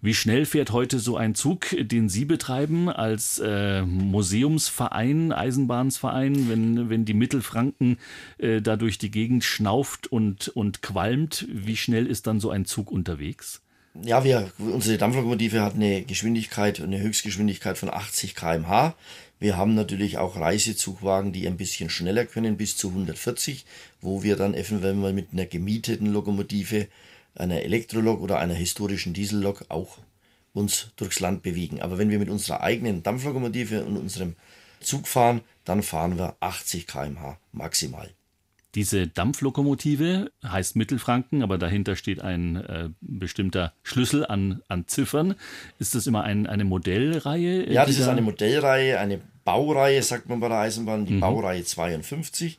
[0.00, 6.90] Wie schnell fährt heute so ein Zug, den Sie betreiben als äh, Museumsverein, Eisenbahnsverein, wenn,
[6.90, 7.98] wenn die Mittelfranken
[8.38, 12.64] äh, da durch die Gegend schnauft und, und qualmt, wie schnell ist dann so ein
[12.64, 13.62] Zug unterwegs?
[14.02, 18.94] Ja, wir, unsere Dampflokomotive hat eine Geschwindigkeit, eine Höchstgeschwindigkeit von 80 km/h.
[19.40, 23.64] Wir haben natürlich auch Reisezugwagen, die ein bisschen schneller können, bis zu 140,
[24.00, 26.86] wo wir dann eventuell mal mit einer gemieteten Lokomotive,
[27.34, 29.98] einer Elektrolok oder einer historischen Diesellok auch
[30.52, 31.80] uns durchs Land bewegen.
[31.80, 34.36] Aber wenn wir mit unserer eigenen Dampflokomotive und unserem
[34.80, 38.10] Zug fahren, dann fahren wir 80 km/h maximal.
[38.74, 45.36] Diese Dampflokomotive heißt Mittelfranken, aber dahinter steht ein äh, bestimmter Schlüssel an, an Ziffern.
[45.78, 47.72] Ist das immer ein, eine Modellreihe?
[47.72, 51.20] Ja, das ist eine Modellreihe, eine Baureihe, sagt man bei der Eisenbahn, die mhm.
[51.20, 52.58] Baureihe 52.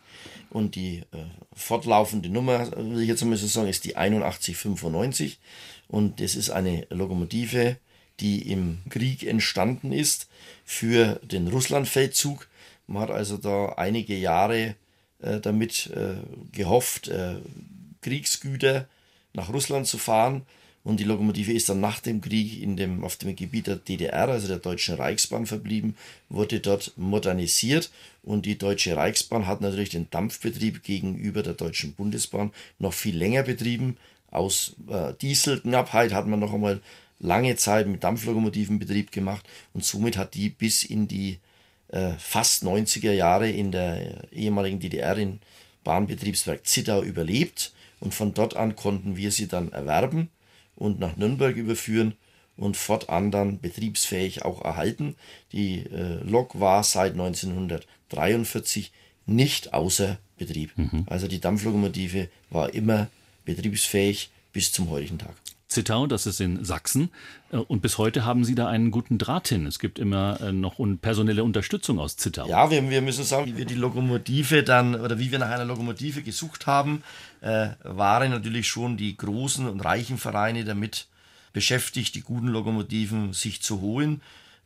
[0.49, 5.39] Und die äh, fortlaufende Nummer, will ich jetzt mal so sagen, ist die 8195.
[5.87, 7.77] Und das ist eine Lokomotive,
[8.19, 10.27] die im Krieg entstanden ist
[10.65, 12.47] für den Russlandfeldzug.
[12.87, 14.75] Man hat also da einige Jahre
[15.21, 16.15] äh, damit äh,
[16.51, 17.35] gehofft, äh,
[18.01, 18.87] Kriegsgüter
[19.33, 20.43] nach Russland zu fahren.
[20.83, 24.29] Und die Lokomotive ist dann nach dem Krieg in dem, auf dem Gebiet der DDR,
[24.29, 25.95] also der Deutschen Reichsbahn, verblieben,
[26.29, 27.91] wurde dort modernisiert.
[28.23, 33.43] Und die Deutsche Reichsbahn hat natürlich den Dampfbetrieb gegenüber der Deutschen Bundesbahn noch viel länger
[33.43, 33.97] betrieben.
[34.31, 36.81] Aus äh, Dieselknappheit hat man noch einmal
[37.19, 41.39] lange Zeit mit Dampflokomotiven Betrieb gemacht und somit hat die bis in die
[41.89, 45.39] äh, fast 90er Jahre in der ehemaligen DDR in
[45.83, 50.29] Bahnbetriebswerk Zittau überlebt und von dort an konnten wir sie dann erwerben
[50.75, 52.13] und nach Nürnberg überführen
[52.57, 55.15] und fortan dann betriebsfähig auch erhalten.
[55.51, 58.91] Die äh, Lok war seit 1943
[59.25, 60.77] nicht außer Betrieb.
[60.77, 61.05] Mhm.
[61.07, 63.07] Also die Dampflokomotive war immer
[63.45, 65.35] betriebsfähig bis zum heutigen Tag.
[65.69, 67.11] Zittau, das ist in Sachsen.
[67.51, 69.67] Äh, und bis heute haben Sie da einen guten Draht hin.
[69.67, 72.47] Es gibt immer äh, noch personelle Unterstützung aus Zittau.
[72.49, 75.65] Ja, wir, wir müssen sagen, wie wir die Lokomotive dann oder wie wir nach einer
[75.65, 77.03] Lokomotive gesucht haben,
[77.41, 81.07] äh, waren natürlich schon die großen und reichen Vereine damit
[81.53, 84.21] beschäftigt, die guten Lokomotiven sich zu holen.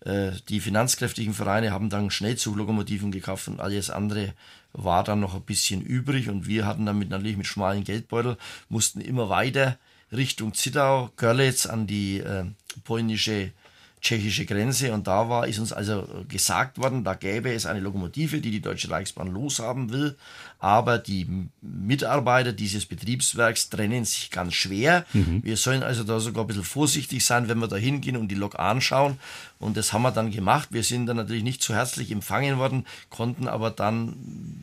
[0.06, 4.34] Äh, die finanzkräftigen Vereine haben dann Schnellzuglokomotiven gekauft und alles andere
[4.72, 8.38] war dann noch ein bisschen übrig und wir hatten damit natürlich mit schmalen Geldbeutel,
[8.70, 9.78] mussten immer weiter
[10.16, 12.46] Richtung Zittau, Görlitz an die äh,
[12.84, 13.52] polnische
[14.04, 14.94] tschechische Grenze.
[14.94, 18.62] Und da war, ist uns also gesagt worden, da gäbe es eine Lokomotive, die die
[18.62, 20.18] Deutsche Reichsbahn loshaben will,
[20.64, 21.28] aber die
[21.62, 25.06] Mitarbeiter dieses Betriebswerks trennen sich ganz schwer.
[25.12, 25.42] Mhm.
[25.44, 28.36] Wir sollen also da sogar ein bisschen vorsichtig sein, wenn wir da hingehen und die
[28.36, 29.20] Lok anschauen.
[29.60, 30.70] Und das haben wir dann gemacht.
[30.72, 34.16] Wir sind dann natürlich nicht so herzlich empfangen worden, konnten aber dann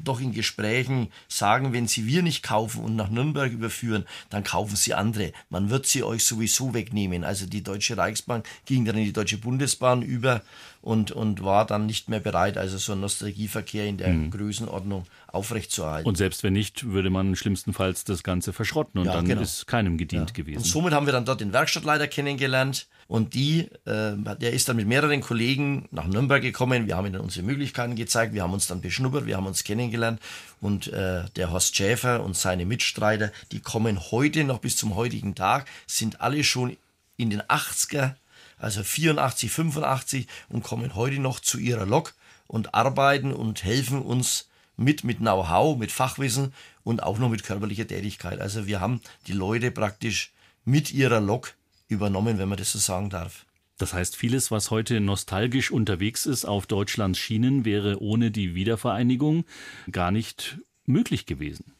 [0.02, 4.76] doch in Gesprächen sagen, wenn Sie wir nicht kaufen und nach Nürnberg überführen, dann kaufen
[4.76, 5.32] Sie andere.
[5.50, 7.24] Man wird sie euch sowieso wegnehmen.
[7.24, 10.40] Also die Deutsche Reichsbahn ging dann in die Deutsche Bundesbahn über
[10.82, 14.30] und, und war dann nicht mehr bereit, also so ein Nostalgieverkehr in der mhm.
[14.30, 16.08] Größenordnung aufrechtzuerhalten.
[16.08, 19.42] Und selbst wenn nicht, würde man schlimmstenfalls das Ganze verschrotten und ja, dann genau.
[19.42, 20.34] ist keinem gedient ja.
[20.34, 20.58] gewesen.
[20.58, 24.76] Und somit haben wir dann dort den Werkstattleiter kennengelernt und die, äh, der ist dann
[24.76, 26.86] mit mehreren Kollegen nach Nürnberg gekommen.
[26.86, 30.20] Wir haben ihnen unsere Möglichkeiten gezeigt, wir haben uns dann beschnuppert, wir haben uns kennengelernt
[30.60, 35.34] und äh, der Horst Schäfer und seine Mitstreiter, die kommen heute noch bis zum heutigen
[35.34, 36.76] Tag, sind alle schon
[37.18, 38.14] in den 80er
[38.60, 42.14] also 84, 85 und kommen heute noch zu ihrer Lok
[42.46, 47.86] und arbeiten und helfen uns mit, mit Know-how, mit Fachwissen und auch noch mit körperlicher
[47.86, 48.40] Tätigkeit.
[48.40, 50.32] Also wir haben die Leute praktisch
[50.64, 51.54] mit ihrer Lok
[51.88, 53.46] übernommen, wenn man das so sagen darf.
[53.78, 59.44] Das heißt, vieles, was heute nostalgisch unterwegs ist auf Deutschlands Schienen, wäre ohne die Wiedervereinigung
[59.90, 61.72] gar nicht möglich gewesen.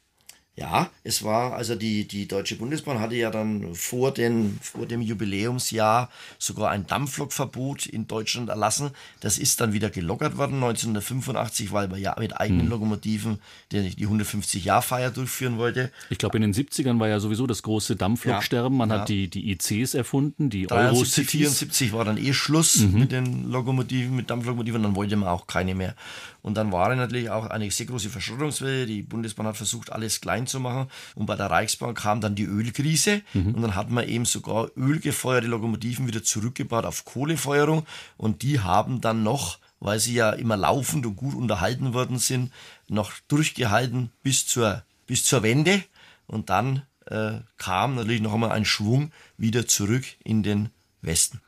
[0.61, 5.01] Ja, es war, also die, die Deutsche Bundesbahn hatte ja dann vor, den, vor dem
[5.01, 8.91] Jubiläumsjahr sogar ein Dampflokverbot in Deutschland erlassen.
[9.21, 12.69] Das ist dann wieder gelockert worden 1985, weil man ja mit eigenen hm.
[12.69, 13.39] Lokomotiven
[13.73, 15.91] die, die 150-Jahr-Feier durchführen wollte.
[16.11, 18.77] Ich glaube, in den 70ern war ja sowieso das große Dampfloksterben.
[18.77, 19.01] Man ja.
[19.01, 21.31] hat die, die ICs erfunden, die Eurocities.
[21.31, 22.99] 74 war dann eh Schluss mhm.
[22.99, 25.95] mit den Lokomotiven, mit Dampflokomotiven, dann wollte man auch keine mehr.
[26.43, 28.87] Und dann war natürlich auch eine sehr große Verschrottungswelle.
[28.87, 30.91] Die Bundesbahn hat versucht, alles klein zu machen.
[31.15, 33.23] Und bei der Reichsbahn kam dann die Ölkrise.
[33.33, 33.55] Mhm.
[33.55, 37.87] Und dann hat man eben sogar ölgefeuerte Lokomotiven wieder zurückgebaut auf Kohlefeuerung.
[38.17, 42.53] Und die haben dann noch, weil sie ja immer laufend und gut unterhalten worden sind,
[42.89, 45.83] noch durchgehalten bis zur, bis zur Wende.
[46.27, 50.71] Und dann äh, kam natürlich noch einmal ein Schwung wieder zurück in den
[51.03, 51.41] Westen.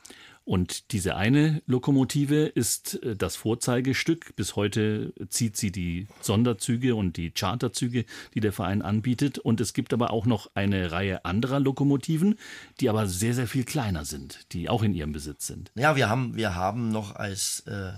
[0.44, 4.34] Und diese eine Lokomotive ist äh, das Vorzeigestück.
[4.36, 9.38] Bis heute zieht sie die Sonderzüge und die Charterzüge, die der Verein anbietet.
[9.38, 12.38] Und es gibt aber auch noch eine Reihe anderer Lokomotiven,
[12.80, 15.70] die aber sehr, sehr viel kleiner sind, die auch in ihrem Besitz sind.
[15.74, 17.92] Ja, wir haben, wir haben noch als äh,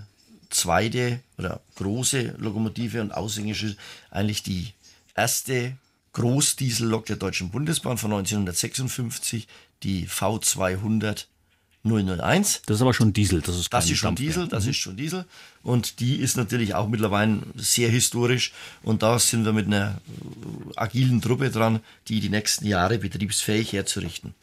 [0.49, 3.77] zweite oder große Lokomotive und Aushängeschild
[4.11, 4.73] eigentlich die
[5.15, 5.77] erste
[6.13, 9.47] Großdiesellok der Deutschen Bundesbahn von 1956,
[9.83, 11.25] die V200
[11.85, 12.63] 001.
[12.65, 13.41] Das ist aber schon Diesel.
[13.41, 14.69] Das ist, das ist schon Diesel, das mhm.
[14.71, 15.25] ist schon Diesel.
[15.63, 18.51] Und die ist natürlich auch mittlerweile sehr historisch.
[18.83, 19.99] Und da sind wir mit einer
[20.75, 24.33] agilen Truppe dran, die die nächsten Jahre betriebsfähig herzurichten.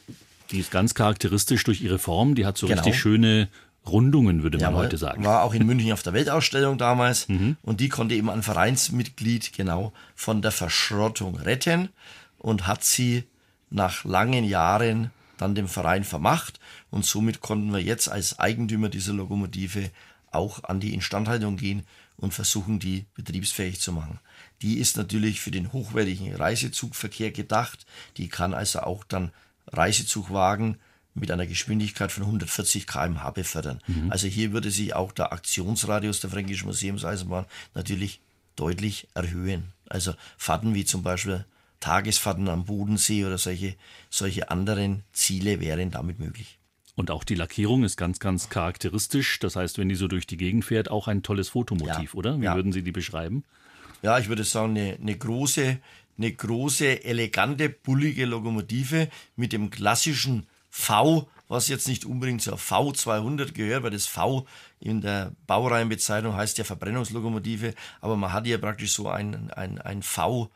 [0.51, 2.35] Die ist ganz charakteristisch durch ihre Form.
[2.35, 2.81] Die hat so genau.
[2.81, 3.49] richtig schöne
[3.85, 5.25] Rundungen, würde man ja, heute sagen.
[5.25, 7.27] War auch in München auf der Weltausstellung damals.
[7.33, 7.57] Mhm.
[7.63, 11.89] Und die konnte eben ein Vereinsmitglied genau von der Verschrottung retten
[12.37, 13.23] und hat sie
[13.69, 16.59] nach langen Jahren dann dem Verein vermacht
[16.91, 19.89] und somit konnten wir jetzt als Eigentümer dieser Lokomotive
[20.31, 21.83] auch an die Instandhaltung gehen
[22.17, 24.19] und versuchen, die betriebsfähig zu machen.
[24.61, 27.85] Die ist natürlich für den hochwertigen Reisezugverkehr gedacht.
[28.17, 29.31] Die kann also auch dann
[29.67, 30.77] Reisezugwagen
[31.15, 33.81] mit einer Geschwindigkeit von 140 km/h befördern.
[33.87, 34.11] Mhm.
[34.11, 38.19] Also hier würde sich auch der Aktionsradius der Fränkischen Museumseisenbahn natürlich
[38.55, 39.73] deutlich erhöhen.
[39.89, 41.45] Also Fahrten wie zum Beispiel
[41.83, 43.75] Tagesfahrten am Bodensee oder solche,
[44.09, 46.57] solche anderen Ziele wären damit möglich.
[46.95, 49.37] Und auch die Lackierung ist ganz, ganz charakteristisch.
[49.39, 52.17] Das heißt, wenn die so durch die Gegend fährt, auch ein tolles Fotomotiv, ja.
[52.17, 52.39] oder?
[52.39, 52.55] Wie ja.
[52.55, 53.43] würden Sie die beschreiben?
[54.01, 55.79] Ja, ich würde sagen, eine, eine große,
[56.17, 63.51] eine große, elegante, bullige Lokomotive mit dem klassischen V, was jetzt nicht unbedingt zur V200
[63.51, 64.47] gehört, weil das V
[64.79, 70.01] in der Baureihenbezeichnung heißt ja Verbrennungslokomotive, aber man hat ja praktisch so ein, ein, ein
[70.01, 70.49] V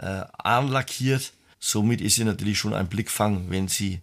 [0.00, 1.32] äh, anlackiert.
[1.58, 4.00] Somit ist sie natürlich schon ein Blickfang, wenn sie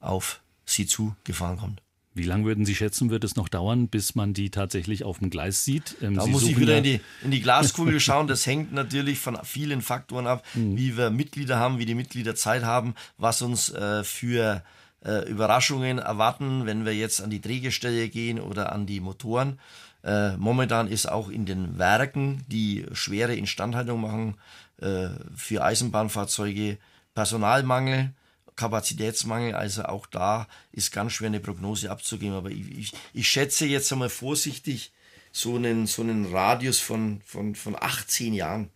[0.00, 1.82] auf sie zugefahren kommt.
[2.14, 5.30] Wie lange würden Sie schätzen, wird es noch dauern, bis man die tatsächlich auf dem
[5.30, 5.96] Gleis sieht?
[6.02, 8.26] Ähm, da Sie muss ich wieder in die, in die Glaskugel schauen.
[8.26, 10.76] Das hängt natürlich von vielen Faktoren ab, mhm.
[10.76, 14.62] wie wir Mitglieder haben, wie die Mitglieder Zeit haben, was uns äh, für
[15.04, 19.58] äh, Überraschungen erwarten, wenn wir jetzt an die Drehgestelle gehen oder an die Motoren.
[20.04, 24.34] Äh, momentan ist auch in den Werken, die schwere Instandhaltung machen,
[24.82, 26.78] äh, für Eisenbahnfahrzeuge
[27.14, 28.14] Personalmangel.
[28.54, 32.36] Kapazitätsmangel, also auch da ist ganz schwer eine Prognose abzugeben.
[32.36, 34.92] Aber ich, ich, ich schätze jetzt einmal vorsichtig
[35.32, 38.68] so einen, so einen Radius von, von, von 18 Jahren.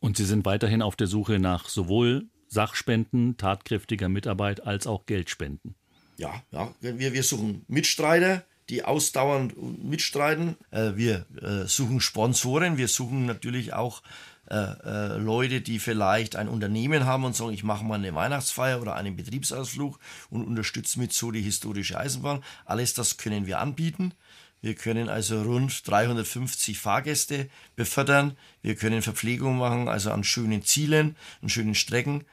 [0.00, 5.76] Und Sie sind weiterhin auf der Suche nach sowohl Sachspenden, tatkräftiger Mitarbeit als auch Geldspenden.
[6.16, 6.74] Ja, ja.
[6.80, 9.54] Wir, wir suchen Mitstreiter, die ausdauernd
[9.84, 10.56] mitstreiten.
[10.70, 12.76] Äh, wir äh, suchen Sponsoren.
[12.76, 14.02] Wir suchen natürlich auch
[14.50, 18.80] äh, äh, Leute, die vielleicht ein Unternehmen haben und sagen, ich mache mal eine Weihnachtsfeier
[18.80, 19.98] oder einen Betriebsausflug
[20.28, 22.42] und unterstütze mit so die historische Eisenbahn.
[22.64, 24.12] Alles das können wir anbieten.
[24.60, 28.36] Wir können also rund 350 Fahrgäste befördern.
[28.60, 32.24] Wir können Verpflegung machen, also an schönen Zielen, an schönen Strecken.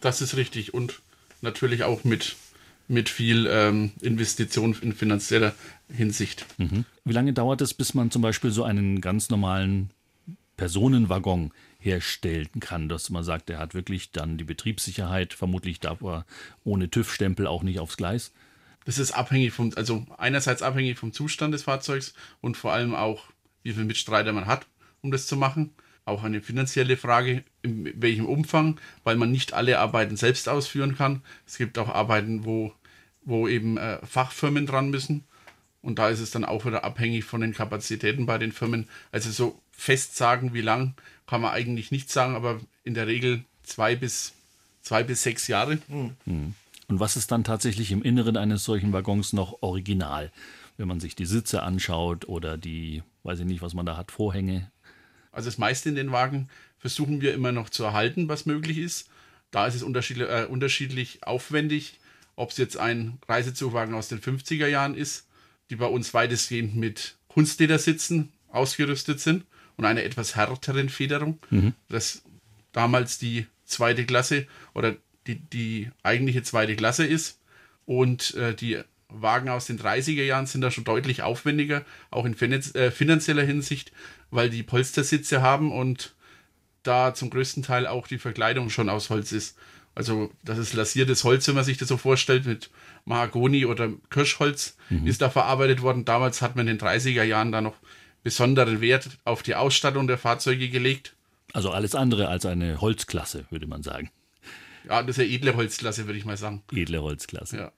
[0.00, 1.00] Das ist richtig und
[1.40, 2.36] natürlich auch mit,
[2.88, 5.54] mit viel ähm, Investition in finanzieller
[5.92, 6.46] Hinsicht.
[6.58, 6.84] Mhm.
[7.04, 9.90] Wie lange dauert es, bis man zum Beispiel so einen ganz normalen
[10.56, 16.24] Personenwaggon herstellen kann, dass man sagt, er hat wirklich dann die Betriebssicherheit, vermutlich darf er
[16.64, 18.32] ohne TÜV-Stempel auch nicht aufs Gleis?
[18.84, 23.24] Das ist abhängig vom, also einerseits abhängig vom Zustand des Fahrzeugs und vor allem auch,
[23.62, 24.66] wie viele Mitstreiter man hat
[25.02, 25.70] um das zu machen.
[26.04, 31.22] Auch eine finanzielle Frage, in welchem Umfang, weil man nicht alle Arbeiten selbst ausführen kann.
[31.46, 32.72] Es gibt auch Arbeiten, wo,
[33.24, 35.24] wo eben äh, Fachfirmen dran müssen.
[35.80, 38.88] Und da ist es dann auch wieder abhängig von den Kapazitäten bei den Firmen.
[39.10, 40.94] Also so fest sagen, wie lang,
[41.26, 44.32] kann man eigentlich nicht sagen, aber in der Regel zwei bis,
[44.80, 45.78] zwei bis sechs Jahre.
[46.24, 46.54] Mhm.
[46.88, 50.30] Und was ist dann tatsächlich im Inneren eines solchen Waggons noch original?
[50.76, 54.10] Wenn man sich die Sitze anschaut oder die, weiß ich nicht, was man da hat,
[54.10, 54.70] Vorhänge,
[55.32, 59.08] also das meiste in den Wagen versuchen wir immer noch zu erhalten, was möglich ist.
[59.50, 61.98] Da ist es unterschiedlich, äh, unterschiedlich aufwendig,
[62.36, 65.26] ob es jetzt ein Reisezugwagen aus den 50er Jahren ist,
[65.70, 69.44] die bei uns weitestgehend mit Kunstledersitzen ausgerüstet sind
[69.76, 71.38] und einer etwas härteren Federung.
[71.50, 71.74] Mhm.
[71.88, 72.22] Das
[72.72, 77.38] damals die zweite Klasse oder die, die eigentliche zweite Klasse ist.
[77.84, 78.80] Und äh, die
[79.14, 83.92] Wagen aus den 30er Jahren sind da schon deutlich aufwendiger, auch in äh, finanzieller Hinsicht,
[84.30, 86.14] weil die Polstersitze haben und
[86.82, 89.56] da zum größten Teil auch die Verkleidung schon aus Holz ist.
[89.94, 92.70] Also das ist lasiertes Holz, wenn man sich das so vorstellt, mit
[93.04, 95.06] Mahagoni oder Kirschholz mhm.
[95.06, 96.04] ist da verarbeitet worden.
[96.04, 97.76] Damals hat man in den 30er Jahren da noch
[98.22, 101.14] besonderen Wert auf die Ausstattung der Fahrzeuge gelegt.
[101.52, 104.10] Also alles andere als eine Holzklasse, würde man sagen.
[104.88, 106.62] Ja, das ist ja edle Holzklasse, würde ich mal sagen.
[106.72, 107.56] Edle Holzklasse.
[107.56, 107.72] Ja.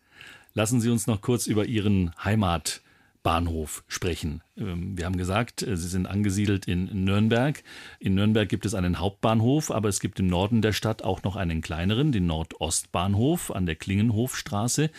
[0.55, 2.81] Lassen Sie uns noch kurz über Ihren Heimat
[3.25, 4.43] Bahnhof sprechen.
[4.57, 7.65] Ähm, wir haben gesagt, äh, Sie sind angesiedelt in Nürnberg.
[7.99, 11.35] In Nürnberg gibt es einen Hauptbahnhof, aber es gibt im Norden der Stadt auch noch
[11.35, 14.91] einen kleineren, den Nordostbahnhof an der Klingenhofstraße.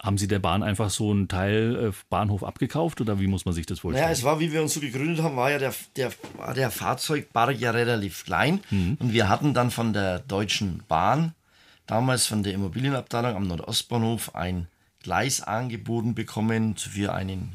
[0.00, 3.54] Haben Sie der Bahn einfach so einen Teil äh, Bahnhof abgekauft oder wie muss man
[3.54, 4.06] sich das vorstellen?
[4.06, 6.12] Ja, es war, wie wir uns so gegründet haben, war ja der, der,
[6.54, 8.98] der Fahrzeugpark ja relativ klein mhm.
[9.00, 11.34] und wir hatten dann von der Deutschen Bahn,
[11.86, 14.68] damals von der Immobilienabteilung am Nordostbahnhof, ein
[15.04, 17.54] Gleis angeboten bekommen für einen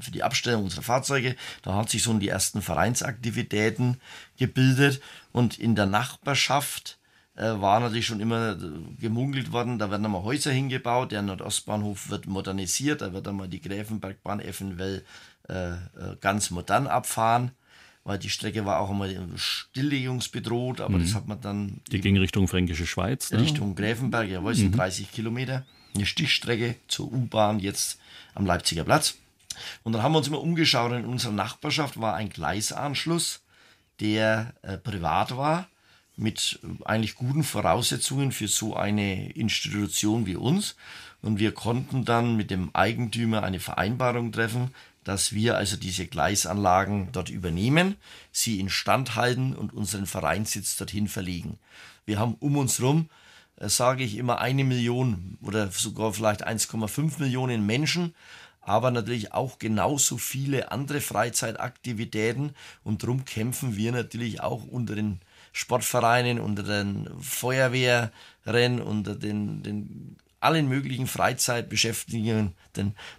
[0.00, 1.34] für die Abstellung unserer Fahrzeuge.
[1.62, 4.00] Da hat sich so die ersten Vereinsaktivitäten
[4.38, 5.00] gebildet
[5.32, 6.98] und in der Nachbarschaft
[7.34, 8.56] äh, war natürlich schon immer
[9.00, 13.60] gemunkelt worden, da werden einmal Häuser hingebaut, der Nordostbahnhof wird modernisiert, da wird einmal die
[13.60, 15.04] Gräfenbergbahn eventuell
[15.48, 15.76] äh, äh,
[16.20, 17.50] ganz modern abfahren
[18.08, 21.02] weil die Strecke war auch einmal stilllegungsbedroht, aber mhm.
[21.02, 21.82] das hat man dann.
[21.92, 23.30] Die ging Richtung Fränkische Schweiz.
[23.30, 23.42] Ne?
[23.42, 25.14] Richtung Gräfenberg, jawohl, es sind 30 mhm.
[25.14, 25.66] Kilometer.
[25.98, 27.98] Eine Stichstrecke zur U-Bahn jetzt
[28.36, 29.16] am Leipziger Platz.
[29.82, 30.92] Und dann haben wir uns immer umgeschaut.
[30.92, 33.40] In unserer Nachbarschaft war ein Gleisanschluss,
[33.98, 35.66] der äh, privat war,
[36.14, 40.76] mit eigentlich guten Voraussetzungen für so eine Institution wie uns.
[41.20, 44.72] Und wir konnten dann mit dem Eigentümer eine Vereinbarung treffen,
[45.02, 47.96] dass wir also diese Gleisanlagen dort übernehmen,
[48.30, 51.58] sie instand halten und unseren Vereinssitz dorthin verlegen.
[52.06, 53.27] Wir haben um uns herum, äh,
[53.60, 58.14] sage ich immer, eine Million oder sogar vielleicht 1,5 Millionen Menschen,
[58.60, 62.54] aber natürlich auch genauso viele andere Freizeitaktivitäten
[62.84, 65.20] und darum kämpfen wir natürlich auch unter den
[65.52, 72.54] Sportvereinen, unter den Feuerwehren, unter den, den allen möglichen Freizeitbeschäftigungen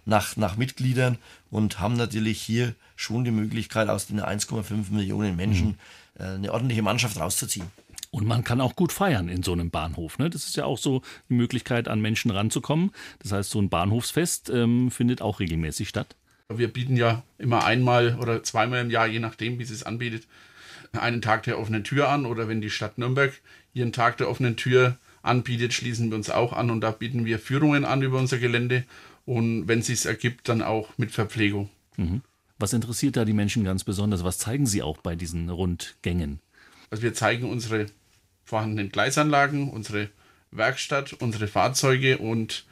[0.04, 1.18] nach, nach Mitgliedern
[1.50, 5.78] und haben natürlich hier schon die Möglichkeit, aus den 1,5 Millionen Menschen
[6.16, 6.22] mhm.
[6.22, 7.66] äh, eine ordentliche Mannschaft rauszuziehen.
[8.10, 10.18] Und man kann auch gut feiern in so einem Bahnhof.
[10.18, 10.30] Ne?
[10.30, 12.90] Das ist ja auch so die Möglichkeit, an Menschen ranzukommen.
[13.20, 16.16] Das heißt, so ein Bahnhofsfest ähm, findet auch regelmäßig statt.
[16.48, 20.26] Wir bieten ja immer einmal oder zweimal im Jahr, je nachdem, wie es es anbietet,
[20.92, 22.26] einen Tag der offenen Tür an.
[22.26, 23.32] Oder wenn die Stadt Nürnberg
[23.74, 27.38] ihren Tag der offenen Tür anbietet, schließen wir uns auch an und da bieten wir
[27.38, 28.84] Führungen an über unser Gelände
[29.26, 31.68] und wenn es sich ergibt, dann auch mit Verpflegung.
[31.96, 32.22] Mhm.
[32.58, 34.24] Was interessiert da die Menschen ganz besonders?
[34.24, 36.40] Was zeigen sie auch bei diesen Rundgängen?
[36.90, 37.86] Also wir zeigen unsere
[38.50, 40.10] vorhandenen Gleisanlagen, unsere
[40.50, 42.66] Werkstatt, unsere Fahrzeuge und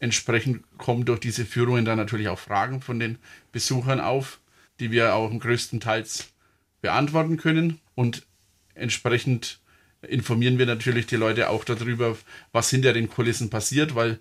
[0.00, 3.18] entsprechend kommen durch diese Führungen dann natürlich auch Fragen von den
[3.52, 4.40] Besuchern auf,
[4.80, 6.32] die wir auch größtenteils
[6.80, 8.26] beantworten können und
[8.74, 9.60] entsprechend
[10.00, 12.16] informieren wir natürlich die Leute auch darüber,
[12.52, 14.18] was hinter den Kulissen passiert, weil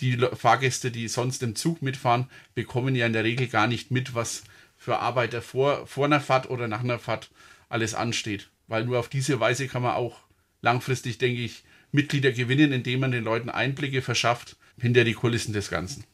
[0.00, 4.14] die Fahrgäste, die sonst im Zug mitfahren, bekommen ja in der Regel gar nicht mit,
[4.14, 4.44] was
[4.76, 7.30] für Arbeit vor, vor einer Fahrt oder nach einer Fahrt
[7.68, 8.48] alles ansteht.
[8.68, 10.20] Weil nur auf diese Weise kann man auch
[10.62, 15.70] langfristig, denke ich, Mitglieder gewinnen, indem man den Leuten Einblicke verschafft hinter die Kulissen des
[15.70, 16.04] Ganzen.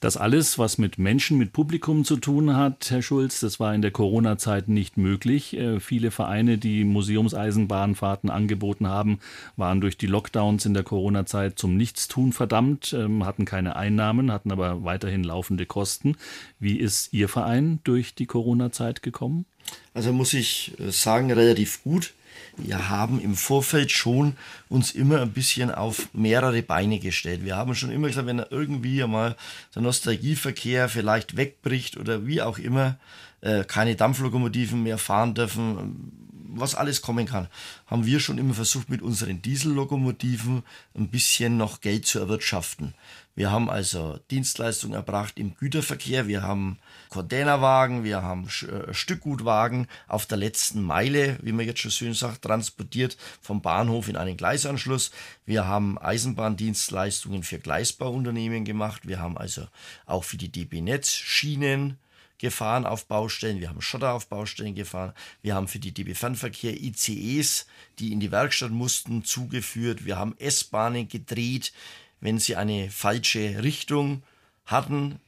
[0.00, 3.82] Das alles, was mit Menschen, mit Publikum zu tun hat, Herr Schulz, das war in
[3.82, 5.56] der Corona-Zeit nicht möglich.
[5.56, 9.18] Äh, viele Vereine, die Museumseisenbahnfahrten angeboten haben,
[9.56, 14.52] waren durch die Lockdowns in der Corona-Zeit zum Nichtstun verdammt, ähm, hatten keine Einnahmen, hatten
[14.52, 16.16] aber weiterhin laufende Kosten.
[16.60, 19.46] Wie ist Ihr Verein durch die Corona-Zeit gekommen?
[19.94, 22.12] Also muss ich äh, sagen, relativ gut
[22.56, 24.36] wir haben im Vorfeld schon
[24.68, 27.44] uns immer ein bisschen auf mehrere Beine gestellt.
[27.44, 29.36] Wir haben schon immer gesagt, wenn irgendwie einmal
[29.74, 32.96] der Nostalgieverkehr vielleicht wegbricht oder wie auch immer,
[33.40, 37.48] äh, keine Dampflokomotiven mehr fahren dürfen, was alles kommen kann,
[37.86, 40.62] haben wir schon immer versucht, mit unseren Diesellokomotiven
[40.94, 42.94] ein bisschen noch Geld zu erwirtschaften.
[43.34, 46.78] Wir haben also Dienstleistungen erbracht im Güterverkehr, wir haben
[47.08, 52.42] Containerwagen, wir haben äh, Stückgutwagen auf der letzten Meile, wie man jetzt schon schön sagt,
[52.42, 55.12] transportiert vom Bahnhof in einen Gleisanschluss.
[55.46, 59.06] Wir haben Eisenbahndienstleistungen für Gleisbauunternehmen gemacht.
[59.06, 59.68] Wir haben also
[60.06, 61.98] auch für die DB Netz Schienen
[62.38, 65.12] gefahren auf Baustellen, wir haben Schotter auf Baustellen gefahren,
[65.42, 67.66] wir haben für die DB Fernverkehr ICEs,
[67.98, 71.72] die in die Werkstatt mussten, zugeführt, wir haben S-Bahnen gedreht,
[72.20, 74.22] wenn sie eine falsche Richtung
[74.68, 75.18] hatten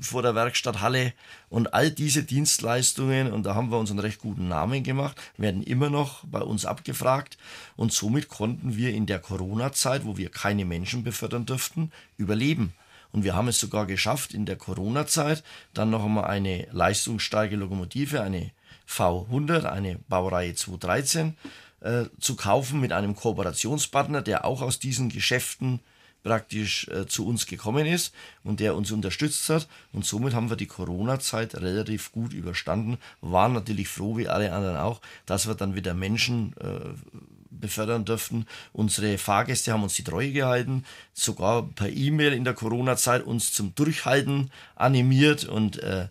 [0.00, 1.12] vor der Werkstatthalle.
[1.50, 5.62] Und all diese Dienstleistungen, und da haben wir uns einen recht guten Namen gemacht, werden
[5.62, 7.36] immer noch bei uns abgefragt.
[7.76, 12.72] Und somit konnten wir in der Corona-Zeit, wo wir keine Menschen befördern durften, überleben.
[13.12, 15.42] Und wir haben es sogar geschafft, in der Corona-Zeit
[15.74, 18.50] dann noch einmal eine leistungsstarke Lokomotive, eine
[18.88, 21.36] V100, eine Baureihe 213,
[21.80, 25.80] äh, zu kaufen mit einem Kooperationspartner, der auch aus diesen Geschäften
[26.22, 29.68] praktisch äh, zu uns gekommen ist und der uns unterstützt hat.
[29.92, 32.98] Und somit haben wir die Corona-Zeit relativ gut überstanden.
[33.20, 36.80] Waren natürlich froh, wie alle anderen auch, dass wir dann wieder Menschen äh,
[37.60, 38.46] befördern dürften.
[38.72, 43.74] Unsere Fahrgäste haben uns die Treue gehalten, sogar per E-Mail in der Corona-Zeit uns zum
[43.74, 46.08] Durchhalten animiert und äh,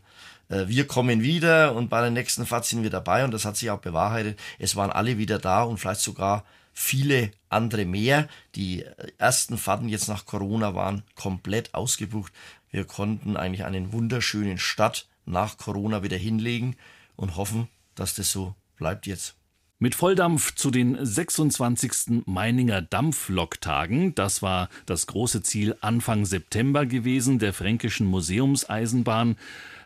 [0.50, 3.58] äh, wir kommen wieder und bei der nächsten Fahrt sind wir dabei und das hat
[3.58, 4.40] sich auch bewahrheitet.
[4.58, 6.44] Es waren alle wieder da und vielleicht sogar
[6.74, 8.28] viele andere mehr.
[8.56, 8.86] Die
[9.18, 12.34] ersten Fahrten jetzt nach Corona waren komplett ausgebucht.
[12.72, 16.76] Wir konnten eigentlich einen wunderschönen Start nach Corona wieder hinlegen
[17.16, 19.39] und hoffen, dass das so bleibt jetzt.
[19.82, 22.26] Mit Volldampf zu den 26.
[22.26, 24.14] Meininger Dampfloktagen.
[24.14, 29.38] Das war das große Ziel Anfang September gewesen der Fränkischen Museumseisenbahn.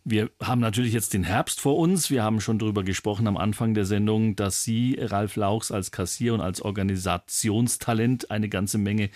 [0.03, 2.09] Wir haben natürlich jetzt den Herbst vor uns.
[2.09, 6.33] Wir haben schon darüber gesprochen am Anfang der Sendung, dass Sie, Ralf Lauchs, als Kassier
[6.33, 9.11] und als Organisationstalent eine ganze Menge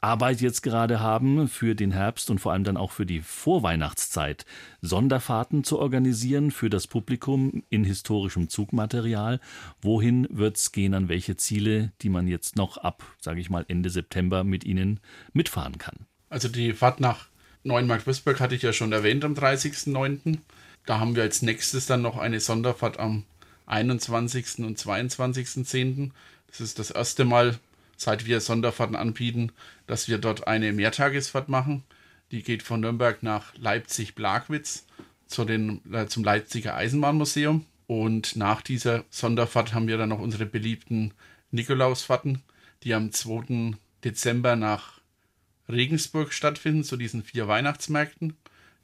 [0.00, 4.46] Arbeit jetzt gerade haben für den Herbst und vor allem dann auch für die Vorweihnachtszeit,
[4.80, 9.40] Sonderfahrten zu organisieren für das Publikum in historischem Zugmaterial.
[9.80, 13.64] Wohin wird es gehen, an welche Ziele, die man jetzt noch ab, sage ich mal,
[13.68, 15.00] Ende September mit Ihnen
[15.32, 16.06] mitfahren kann?
[16.30, 17.26] Also die Fahrt nach
[17.64, 20.38] Neuenmarkt Würzburg hatte ich ja schon erwähnt am 30.09.
[20.86, 23.24] Da haben wir als nächstes dann noch eine Sonderfahrt am
[23.66, 24.60] 21.
[24.60, 26.10] und 22.10.
[26.46, 27.58] Das ist das erste Mal,
[27.96, 29.52] seit wir Sonderfahrten anbieten,
[29.88, 31.82] dass wir dort eine Mehrtagesfahrt machen.
[32.30, 34.86] Die geht von Nürnberg nach Leipzig-Blagwitz
[35.26, 37.64] zu den, äh, zum Leipziger Eisenbahnmuseum.
[37.86, 41.14] Und nach dieser Sonderfahrt haben wir dann noch unsere beliebten
[41.50, 42.42] Nikolausfahrten,
[42.82, 43.76] die am 2.
[44.04, 45.00] Dezember nach
[45.70, 48.36] Regensburg stattfinden, zu diesen vier Weihnachtsmärkten,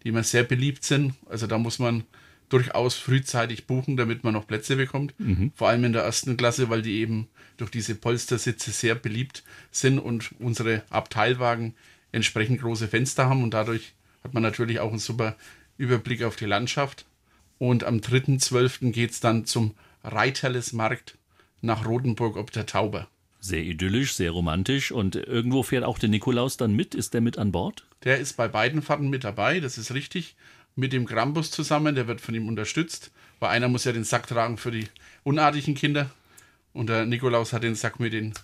[0.03, 1.15] die immer sehr beliebt sind.
[1.29, 2.05] Also da muss man
[2.49, 5.19] durchaus frühzeitig buchen, damit man noch Plätze bekommt.
[5.19, 5.53] Mhm.
[5.55, 9.99] Vor allem in der ersten Klasse, weil die eben durch diese Polstersitze sehr beliebt sind
[9.99, 11.75] und unsere Abteilwagen
[12.13, 15.37] entsprechend große Fenster haben und dadurch hat man natürlich auch einen super
[15.77, 17.07] Überblick auf die Landschaft.
[17.59, 18.91] Und am 3.12.
[18.93, 21.17] geht es dann zum Reiterlesmarkt
[21.61, 23.09] nach Rotenburg ob der Tauber.
[23.41, 24.91] Sehr idyllisch, sehr romantisch.
[24.91, 26.95] Und irgendwo fährt auch der Nikolaus dann mit?
[26.95, 27.87] Ist der mit an Bord?
[28.05, 30.35] Der ist bei beiden Fahrten mit dabei, das ist richtig.
[30.77, 33.11] Mit dem Krampus zusammen, der wird von ihm unterstützt.
[33.41, 34.89] Weil einer muss ja den Sack tragen für die
[35.23, 36.11] unartigen Kinder.
[36.73, 38.35] Und der Nikolaus hat den Sack mit den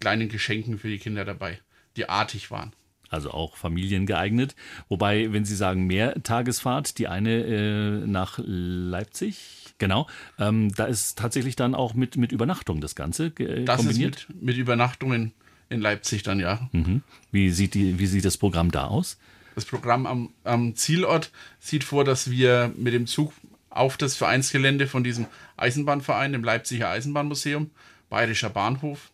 [0.00, 1.60] kleinen Geschenken für die Kinder dabei,
[1.96, 2.72] die artig waren.
[3.10, 4.54] Also auch familiengeeignet.
[4.88, 10.06] Wobei, wenn Sie sagen Mehrtagesfahrt, die eine äh, nach Leipzig, genau,
[10.38, 14.16] ähm, da ist tatsächlich dann auch mit, mit Übernachtung das Ganze äh, das kombiniert.
[14.16, 15.32] Ist mit, mit Übernachtungen
[15.68, 16.68] in Leipzig dann, ja.
[16.70, 17.02] Mhm.
[17.32, 19.18] Wie, sieht die, wie sieht das Programm da aus?
[19.54, 23.32] Das Programm am, am Zielort sieht vor, dass wir mit dem Zug
[23.68, 25.26] auf das Vereinsgelände von diesem
[25.56, 27.70] Eisenbahnverein, dem Leipziger Eisenbahnmuseum,
[28.08, 29.10] Bayerischer Bahnhof,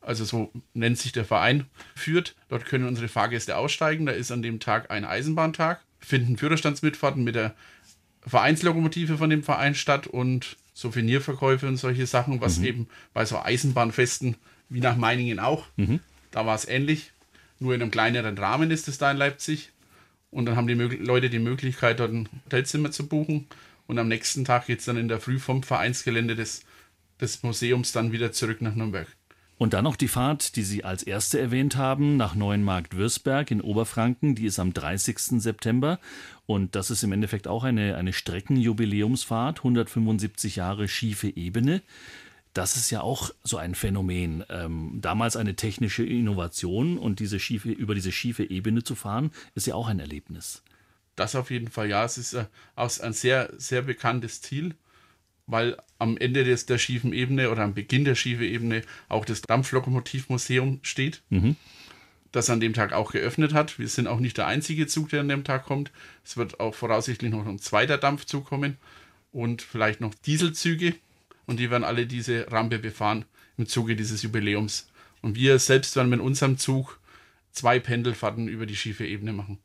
[0.00, 2.34] also so nennt sich der Verein, führt.
[2.48, 4.06] Dort können unsere Fahrgäste aussteigen.
[4.06, 7.54] Da ist an dem Tag ein Eisenbahntag, finden Führerstandsmitfahrten mit der
[8.26, 12.64] Vereinslokomotive von dem Verein statt und Souvenirverkäufe und solche Sachen, was mhm.
[12.64, 14.36] eben bei so Eisenbahnfesten
[14.68, 16.00] wie nach Meiningen auch, mhm.
[16.30, 17.12] da war es ähnlich.
[17.58, 19.72] Nur in einem kleineren Rahmen ist es da in Leipzig.
[20.30, 23.46] Und dann haben die Leute die Möglichkeit, dort ein Hotelzimmer zu buchen
[23.88, 26.62] und am nächsten Tag geht es dann in der Früh vom Vereinsgelände des,
[27.20, 29.08] des Museums dann wieder zurück nach Nürnberg.
[29.56, 33.60] Und dann noch die Fahrt, die Sie als erste erwähnt haben, nach Neuenmarkt Würzberg in
[33.60, 34.36] Oberfranken.
[34.36, 35.40] Die ist am 30.
[35.40, 35.98] September.
[36.46, 41.82] Und das ist im Endeffekt auch eine, eine Streckenjubiläumsfahrt, 175 Jahre schiefe Ebene.
[42.54, 44.44] Das ist ja auch so ein Phänomen.
[44.48, 49.66] Ähm, damals eine technische Innovation und diese schiefe, über diese schiefe Ebene zu fahren, ist
[49.66, 50.62] ja auch ein Erlebnis.
[51.18, 52.04] Das auf jeden Fall, ja.
[52.04, 52.46] Es ist äh,
[52.76, 54.74] auch ein sehr, sehr bekanntes Ziel,
[55.46, 59.42] weil am Ende des, der schiefen Ebene oder am Beginn der schiefen Ebene auch das
[59.42, 61.56] Dampflokomotivmuseum steht, mhm.
[62.30, 63.78] das an dem Tag auch geöffnet hat.
[63.78, 65.90] Wir sind auch nicht der einzige Zug, der an dem Tag kommt.
[66.24, 68.76] Es wird auch voraussichtlich noch ein zweiter Dampfzug kommen
[69.32, 70.94] und vielleicht noch Dieselzüge.
[71.48, 73.24] Und die werden alle diese Rampe befahren
[73.56, 74.90] im Zuge dieses Jubiläums.
[75.22, 77.00] Und wir selbst werden mit unserem Zug
[77.52, 79.58] zwei Pendelfahrten über die schiefe Ebene machen.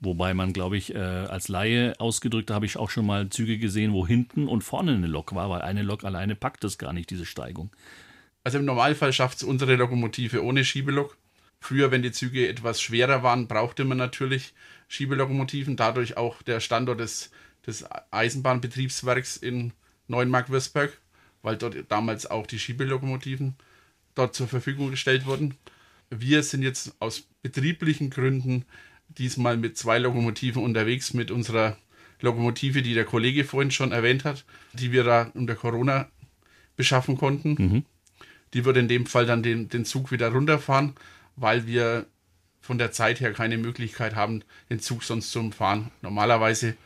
[0.00, 3.58] Wobei man, glaube ich, äh, als Laie ausgedrückt, da habe ich auch schon mal Züge
[3.58, 6.92] gesehen, wo hinten und vorne eine Lok war, weil eine Lok alleine packt das gar
[6.92, 7.70] nicht, diese Steigung.
[8.42, 11.16] Also im Normalfall schafft es unsere Lokomotive ohne Schiebelok.
[11.60, 14.52] Früher, wenn die Züge etwas schwerer waren, brauchte man natürlich
[14.88, 15.76] Schiebelokomotiven.
[15.76, 17.30] Dadurch auch der Standort des,
[17.66, 19.72] des Eisenbahnbetriebswerks in
[20.08, 20.96] Neuenmark-Würzburg,
[21.42, 23.54] weil dort damals auch die Schiebelokomotiven
[24.14, 25.54] dort zur Verfügung gestellt wurden.
[26.10, 28.64] Wir sind jetzt aus betrieblichen Gründen
[29.08, 31.76] diesmal mit zwei Lokomotiven unterwegs, mit unserer
[32.20, 36.08] Lokomotive, die der Kollege vorhin schon erwähnt hat, die wir da unter Corona
[36.76, 37.56] beschaffen konnten.
[37.58, 37.84] Mhm.
[38.54, 40.94] Die würde in dem Fall dann den, den Zug wieder runterfahren,
[41.36, 42.06] weil wir
[42.60, 45.90] von der Zeit her keine Möglichkeit haben, den Zug sonst zu umfahren.
[46.02, 46.76] Normalerweise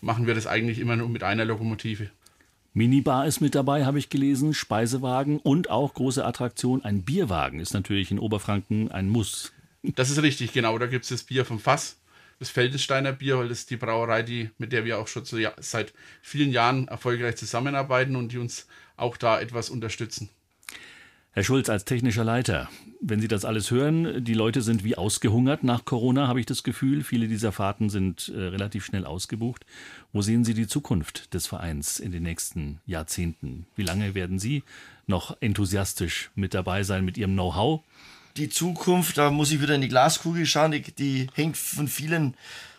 [0.00, 2.10] machen wir das eigentlich immer nur mit einer Lokomotive.
[2.74, 7.74] Minibar ist mit dabei, habe ich gelesen, Speisewagen und auch große Attraktion, ein Bierwagen ist
[7.74, 9.52] natürlich in Oberfranken ein Muss.
[9.96, 10.78] Das ist richtig, genau.
[10.78, 11.98] Da gibt es das Bier vom Fass,
[12.38, 15.38] das Feldensteiner Bier, weil das ist die Brauerei, die, mit der wir auch schon so,
[15.38, 15.92] ja, seit
[16.22, 20.28] vielen Jahren erfolgreich zusammenarbeiten und die uns auch da etwas unterstützen.
[21.34, 22.68] Herr Schulz, als technischer Leiter,
[23.00, 26.62] wenn Sie das alles hören, die Leute sind wie ausgehungert nach Corona, habe ich das
[26.62, 27.02] Gefühl.
[27.02, 29.64] Viele dieser Fahrten sind äh, relativ schnell ausgebucht.
[30.12, 33.64] Wo sehen Sie die Zukunft des Vereins in den nächsten Jahrzehnten?
[33.76, 34.62] Wie lange werden Sie
[35.06, 37.80] noch enthusiastisch mit dabei sein mit Ihrem Know-how?
[38.36, 42.34] die Zukunft, da muss ich wieder in die Glaskugel schauen, die, die hängt von vielen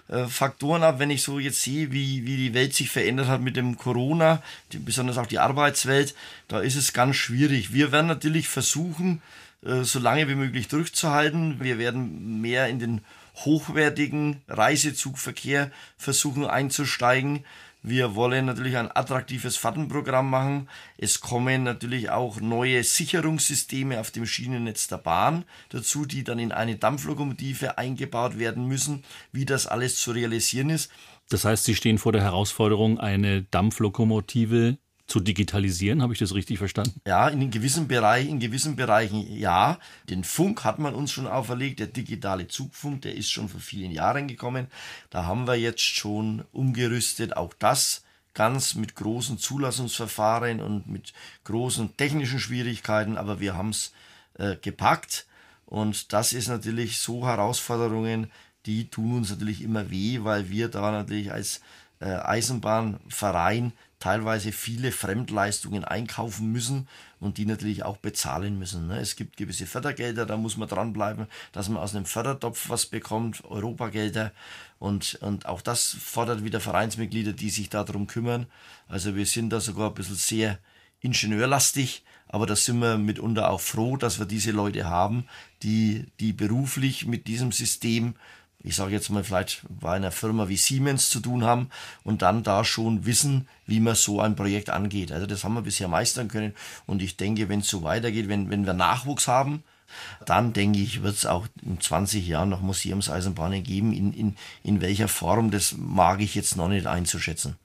[0.09, 0.99] äh, Faktoren ab.
[0.99, 4.41] Wenn ich so jetzt sehe, wie, wie die Welt sich verändert hat mit dem Corona,
[4.71, 6.15] die, besonders auch die Arbeitswelt,
[6.47, 7.73] da ist es ganz schwierig.
[7.73, 9.21] Wir werden natürlich versuchen,
[9.65, 11.57] äh, so lange wie möglich durchzuhalten.
[11.61, 13.01] Wir werden mehr in den
[13.35, 17.45] hochwertigen Reisezugverkehr versuchen einzusteigen.
[17.85, 20.69] Wir wollen natürlich ein attraktives Fahrtenprogramm machen.
[20.97, 26.53] Es kommen natürlich auch neue Sicherungssysteme auf dem Schienennetz der Bahn dazu, die dann in
[26.53, 29.03] eine Dampflokomotive eingebaut werden müssen.
[29.33, 30.91] Wie das alles zu realisieren ist,
[31.29, 34.77] das heißt, Sie stehen vor der Herausforderung, eine Dampflokomotive
[35.07, 36.01] zu digitalisieren.
[36.01, 37.01] Habe ich das richtig verstanden?
[37.05, 39.79] Ja, in gewissen Bereichen, in gewissen Bereichen ja.
[40.09, 41.79] Den Funk hat man uns schon auferlegt.
[41.79, 44.67] Der digitale Zugfunk, der ist schon vor vielen Jahren gekommen.
[45.09, 47.35] Da haben wir jetzt schon umgerüstet.
[47.35, 53.93] Auch das ganz mit großen Zulassungsverfahren und mit großen technischen Schwierigkeiten, aber wir haben es
[54.35, 55.27] äh, gepackt.
[55.65, 58.31] Und das ist natürlich so Herausforderungen,
[58.65, 61.61] die tun uns natürlich immer weh, weil wir da natürlich als
[61.99, 63.73] äh, Eisenbahnverein
[64.03, 66.89] teilweise viele Fremdleistungen einkaufen müssen
[67.21, 68.89] und die natürlich auch bezahlen müssen.
[68.89, 68.99] Ne?
[68.99, 73.45] Es gibt gewisse Fördergelder, da muss man dranbleiben, dass man aus einem Fördertopf was bekommt,
[73.45, 74.33] Europagelder
[74.77, 78.47] und, und auch das fordert wieder Vereinsmitglieder, die sich darum kümmern.
[78.89, 80.59] Also wir sind da sogar ein bisschen sehr
[80.99, 85.27] ingenieurlastig, aber da sind wir mitunter auch froh, dass wir diese Leute haben,
[85.61, 88.15] die, die beruflich mit diesem System
[88.63, 91.69] ich sage jetzt mal vielleicht bei einer Firma wie Siemens zu tun haben
[92.03, 95.11] und dann da schon wissen, wie man so ein Projekt angeht.
[95.11, 96.53] Also das haben wir bisher meistern können
[96.85, 99.63] und ich denke, wenn es so weitergeht, wenn, wenn wir Nachwuchs haben,
[100.25, 103.93] dann denke ich, wird es auch in 20 Jahren noch Museumseisenbahnen geben.
[103.93, 107.57] In, in, in welcher Form, das mag ich jetzt noch nicht einzuschätzen.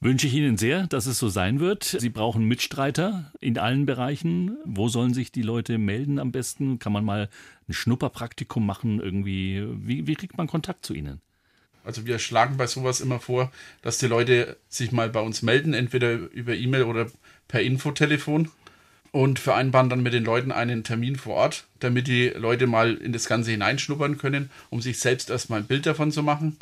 [0.00, 1.84] Wünsche ich Ihnen sehr, dass es so sein wird.
[1.84, 4.56] Sie brauchen Mitstreiter in allen Bereichen.
[4.64, 6.78] Wo sollen sich die Leute melden am besten?
[6.78, 7.30] Kann man mal
[7.66, 9.00] ein Schnupperpraktikum machen?
[9.00, 11.22] Irgendwie, wie, wie kriegt man Kontakt zu Ihnen?
[11.82, 15.72] Also wir schlagen bei sowas immer vor, dass die Leute sich mal bei uns melden,
[15.72, 17.06] entweder über E-Mail oder
[17.48, 18.50] per Infotelefon
[19.12, 23.12] und vereinbaren dann mit den Leuten einen Termin vor Ort, damit die Leute mal in
[23.12, 26.58] das Ganze hineinschnuppern können, um sich selbst erstmal ein Bild davon zu machen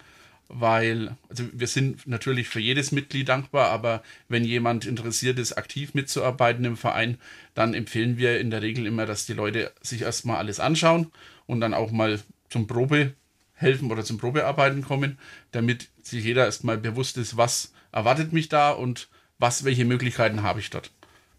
[0.48, 5.94] weil, also wir sind natürlich für jedes Mitglied dankbar, aber wenn jemand interessiert ist, aktiv
[5.94, 7.18] mitzuarbeiten im Verein,
[7.54, 11.10] dann empfehlen wir in der Regel immer, dass die Leute sich erstmal alles anschauen
[11.46, 12.20] und dann auch mal
[12.50, 13.14] zum Probe
[13.54, 15.18] helfen oder zum Probearbeiten kommen,
[15.52, 20.60] damit sich jeder erstmal bewusst ist, was erwartet mich da und was, welche Möglichkeiten habe
[20.60, 20.90] ich dort.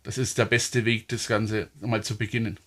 [0.03, 2.59] Das ist der beste Weg, das Ganze mal zu beginnen.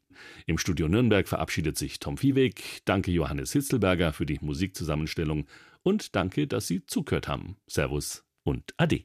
[0.46, 2.82] Im Studio Nürnberg verabschiedet sich Tom Viehweg.
[2.86, 5.46] Danke Johannes Hitzelberger für die Musikzusammenstellung
[5.84, 7.58] und danke, dass Sie zugehört haben.
[7.68, 9.04] Servus und Ade.